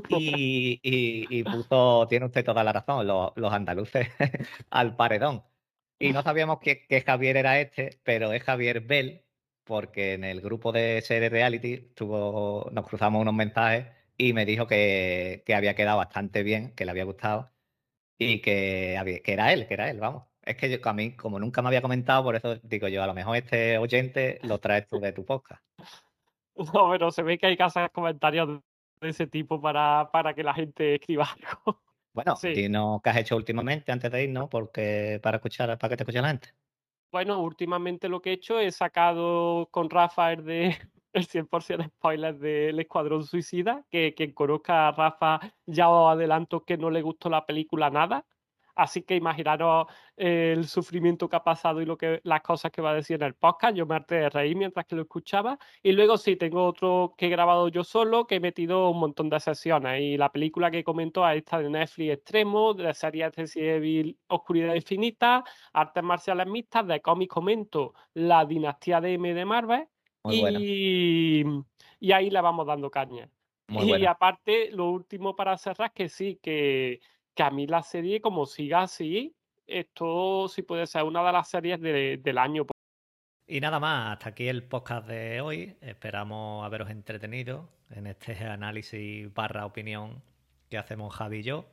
Y, 0.09 0.81
y, 0.83 1.45
puso, 1.45 2.07
tiene 2.09 2.27
usted 2.27 2.45
toda 2.45 2.65
la 2.65 2.73
razón, 2.73 3.07
los, 3.07 3.33
los 3.37 3.53
andaluces 3.53 4.09
al 4.71 4.97
paredón. 4.97 5.45
Y 5.99 6.13
no 6.13 6.23
sabíamos 6.23 6.59
que, 6.61 6.87
que 6.89 7.03
Javier 7.03 7.37
era 7.37 7.61
este, 7.61 8.01
pero 8.05 8.33
es 8.33 8.43
Javier 8.43 8.81
Bell, 8.81 9.26
porque 9.67 10.15
en 10.15 10.25
el 10.25 10.41
grupo 10.41 10.73
de 10.73 11.03
serie 11.03 11.29
reality 11.29 11.79
tuvo, 11.95 12.71
nos 12.73 12.87
cruzamos 12.87 13.21
unos 13.21 13.35
mensajes 13.35 13.89
y 14.17 14.33
me 14.33 14.47
dijo 14.47 14.67
que, 14.67 15.43
que 15.47 15.55
había 15.55 15.75
quedado 15.75 15.99
bastante 15.99 16.43
bien, 16.43 16.75
que 16.75 16.85
le 16.87 16.93
había 16.93 17.05
gustado 17.05 17.53
y 18.19 18.41
que, 18.43 18.97
había- 18.99 19.21
que 19.23 19.33
era 19.35 19.53
él, 19.53 19.67
que 19.69 19.75
era 19.75 19.91
él, 19.91 20.01
vamos. 20.01 20.25
Es 20.43 20.57
que 20.57 20.71
yo, 20.71 20.79
a 20.85 20.93
mí, 20.95 21.17
como 21.17 21.41
nunca 21.41 21.63
me 21.63 21.69
había 21.69 21.83
comentado, 21.83 22.23
por 22.25 22.37
eso 22.37 22.57
digo 22.63 22.89
yo, 22.89 23.03
a 23.03 23.07
lo 23.09 23.15
mejor 23.15 23.37
este 23.37 23.79
oyente 23.79 24.39
lo 24.45 24.61
traes 24.61 24.87
tú 24.87 25.01
de 25.01 25.13
tu 25.13 25.25
podcast. 25.25 25.63
No, 26.73 26.91
pero 26.91 27.11
se 27.11 27.23
ve 27.23 27.37
que 27.39 27.47
hay 27.49 27.57
que 27.57 27.63
hacer 27.65 27.91
comentarios 27.91 28.61
de 29.01 29.09
ese 29.09 29.27
tipo 29.27 29.61
para, 29.61 30.09
para 30.13 30.35
que 30.35 30.43
la 30.43 30.55
gente 30.55 30.95
escriba 30.95 31.29
algo. 31.65 31.83
Bueno, 32.13 32.37
Sí. 32.37 32.49
dinos 32.55 33.03
qué 33.03 33.11
has 33.11 33.17
hecho 33.19 33.37
últimamente 33.37 33.93
antes 33.93 34.11
de 34.11 34.25
irnos, 34.25 34.49
porque 34.49 35.21
para 35.23 35.37
escuchar, 35.37 35.77
para 35.77 35.91
que 35.91 35.97
te 35.99 36.03
escuche 36.05 36.23
la 36.23 36.29
gente. 36.29 36.49
Bueno, 37.13 37.41
últimamente 37.41 38.09
lo 38.09 38.21
que 38.21 38.31
he 38.31 38.33
hecho 38.35 38.59
he 38.61 38.71
sacado 38.71 39.69
con 39.71 39.89
Rafa 39.91 40.33
el 40.33 40.45
de 40.45 40.77
el 41.13 41.27
100% 41.27 41.87
spoiler 41.89 42.39
del 42.39 42.79
Escuadrón 42.79 43.25
Suicida, 43.25 43.85
que 43.91 44.13
quien 44.15 44.33
conozca 44.33 44.89
a 44.89 44.93
Rafa 44.93 45.41
ya 45.65 45.89
os 45.89 46.13
adelanto 46.13 46.65
que 46.65 46.77
no 46.77 46.91
le 46.91 47.03
gustó 47.03 47.31
la 47.31 47.47
película 47.47 47.91
nada. 47.91 48.27
Así 48.77 49.03
que 49.03 49.17
imaginaros 49.17 49.87
el 50.17 50.67
sufrimiento 50.69 51.29
que 51.29 51.37
ha 51.37 51.43
pasado 51.43 51.81
y 51.81 51.87
lo 51.87 51.97
que 51.97 52.21
las 52.25 52.43
cosas 52.43 52.71
que 52.71 52.83
va 52.83 52.91
a 52.91 52.95
decir 52.95 53.17
en 53.17 53.23
el 53.23 53.35
podcast. 53.35 53.75
Yo 53.75 53.87
me 53.87 53.95
harté 53.95 54.17
de 54.17 54.31
reír 54.31 54.55
mientras 54.55 54.85
que 54.85 54.95
lo 54.95 55.03
escuchaba. 55.03 55.59
Y 55.83 55.93
luego 55.93 56.19
sí, 56.19 56.37
tengo 56.37 56.67
otro 56.67 57.15
que 57.17 57.27
he 57.27 57.29
grabado 57.31 57.69
yo 57.69 57.83
solo, 57.85 58.27
que 58.27 58.37
he 58.37 58.41
metido 58.41 58.91
un 58.91 59.01
montón 59.01 59.31
de 59.31 59.41
sesiones. 59.41 60.01
Y 60.03 60.17
la 60.19 60.31
película 60.31 60.71
que 60.71 60.85
comento 60.85 61.27
es 61.29 61.39
esta 61.39 61.59
de 61.59 61.71
Netflix 61.71 62.13
Extremo, 62.13 62.75
de 62.75 62.85
la 62.85 62.95
serie 62.95 63.31
Evil 63.55 64.19
Oscuridad 64.29 64.75
Infinita, 64.75 65.43
artes 65.73 66.05
marciales 66.05 66.47
mixtas, 66.47 66.87
de 66.87 67.01
cómic 67.01 67.31
comento 67.31 67.95
La 68.13 68.45
Dinastía 68.45 69.01
de 69.01 69.15
M 69.15 69.33
de 69.33 69.45
Marvel. 69.45 69.89
Muy 70.23 70.41
bueno, 70.41 70.59
y, 70.61 71.45
y 72.01 72.13
ahí 72.13 72.29
le 72.29 72.41
vamos 72.43 72.67
dando 72.67 72.91
caña. 72.91 73.29
muy 73.69 73.85
y 73.85 73.89
bueno. 73.89 74.11
aparte, 74.11 74.71
lo 74.73 74.91
último 74.91 75.35
para 75.35 75.57
cerrar, 75.57 75.93
que 75.93 76.09
sí, 76.09 76.39
que, 76.43 77.01
que 77.37 77.43
a 77.43 77.51
mí 77.51 77.67
la 77.67 77.83
serie, 77.83 78.21
como 78.21 78.47
siga 78.47 78.83
así, 78.83 79.37
esto 79.67 80.49
sí 80.49 80.63
puede 80.63 80.87
ser 80.87 81.05
una 81.05 81.25
de 81.25 81.33
las 81.33 81.49
series 81.49 81.81
de- 81.81 82.17
del 82.17 82.39
año. 82.39 82.67
Y 83.47 83.61
nada 83.61 83.79
más, 83.79 84.13
hasta 84.15 84.31
aquí 84.31 84.49
el 84.49 84.65
podcast 84.65 85.07
de 85.07 85.41
hoy. 85.41 85.77
Esperamos 85.81 86.65
haberos 86.65 86.91
entretenido 86.91 87.69
en 87.91 88.07
este 88.07 88.37
análisis 88.45 89.33
barra 89.33 89.67
opinión 89.67 90.23
que 90.71 90.79
hacemos 90.79 91.15
Javi 91.15 91.39
y 91.39 91.43
yo. 91.43 91.67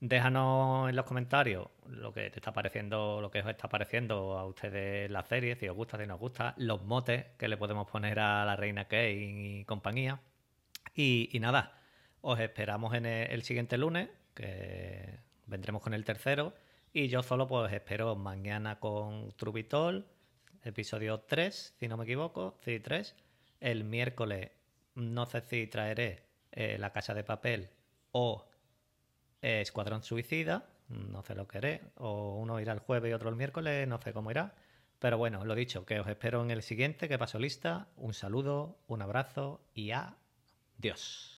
Déjanos 0.00 0.90
en 0.90 0.96
los 0.96 1.04
comentarios 1.06 1.68
lo 1.86 2.12
que 2.12 2.30
te 2.30 2.38
está 2.40 2.52
pareciendo, 2.52 3.20
lo 3.20 3.30
que 3.30 3.40
os 3.40 3.46
está 3.48 3.68
pareciendo 3.68 4.36
a 4.38 4.46
ustedes 4.46 5.10
la 5.10 5.24
serie, 5.24 5.56
si 5.56 5.68
os 5.68 5.76
gusta, 5.76 5.96
si 5.98 6.06
no 6.06 6.14
os 6.14 6.20
gusta, 6.20 6.54
los 6.56 6.84
motes 6.84 7.24
que 7.38 7.48
le 7.48 7.56
podemos 7.56 7.88
poner 7.90 8.18
a 8.18 8.44
la 8.44 8.56
reina 8.56 8.86
Kane 8.86 9.12
y 9.60 9.64
compañía. 9.64 10.20
Y, 10.94 11.30
nada, 11.40 11.80
os 12.20 12.38
esperamos 12.40 12.94
en 12.94 13.06
el 13.06 13.42
siguiente 13.42 13.78
lunes, 13.78 14.08
que 14.38 15.18
vendremos 15.46 15.82
con 15.82 15.94
el 15.94 16.04
tercero. 16.04 16.54
Y 16.92 17.08
yo 17.08 17.22
solo 17.22 17.48
pues 17.48 17.72
espero 17.72 18.14
mañana 18.14 18.78
con 18.78 19.32
Trubitol, 19.32 20.06
episodio 20.62 21.20
3, 21.20 21.74
si 21.78 21.88
no 21.88 21.96
me 21.96 22.04
equivoco, 22.04 22.56
sí, 22.64 22.78
3. 22.78 23.16
El 23.60 23.82
miércoles 23.82 24.52
no 24.94 25.26
sé 25.26 25.40
si 25.40 25.66
traeré 25.66 26.22
eh, 26.52 26.78
La 26.78 26.92
Casa 26.92 27.14
de 27.14 27.24
Papel 27.24 27.70
o 28.12 28.48
eh, 29.42 29.60
Escuadrón 29.60 30.02
Suicida, 30.04 30.66
no 30.88 31.22
sé 31.22 31.34
lo 31.34 31.48
que 31.48 31.58
haré, 31.58 31.82
o 31.96 32.36
uno 32.36 32.60
irá 32.60 32.72
el 32.72 32.78
jueves 32.78 33.10
y 33.10 33.14
otro 33.14 33.28
el 33.28 33.36
miércoles, 33.36 33.88
no 33.88 34.00
sé 34.00 34.12
cómo 34.12 34.30
irá. 34.30 34.54
Pero 35.00 35.18
bueno, 35.18 35.44
lo 35.44 35.54
dicho, 35.54 35.84
que 35.84 36.00
os 36.00 36.08
espero 36.08 36.42
en 36.42 36.50
el 36.50 36.62
siguiente, 36.62 37.08
que 37.08 37.18
paso 37.18 37.38
lista. 37.38 37.88
Un 37.96 38.14
saludo, 38.14 38.78
un 38.86 39.02
abrazo 39.02 39.60
y 39.74 39.90
adiós. 39.90 41.26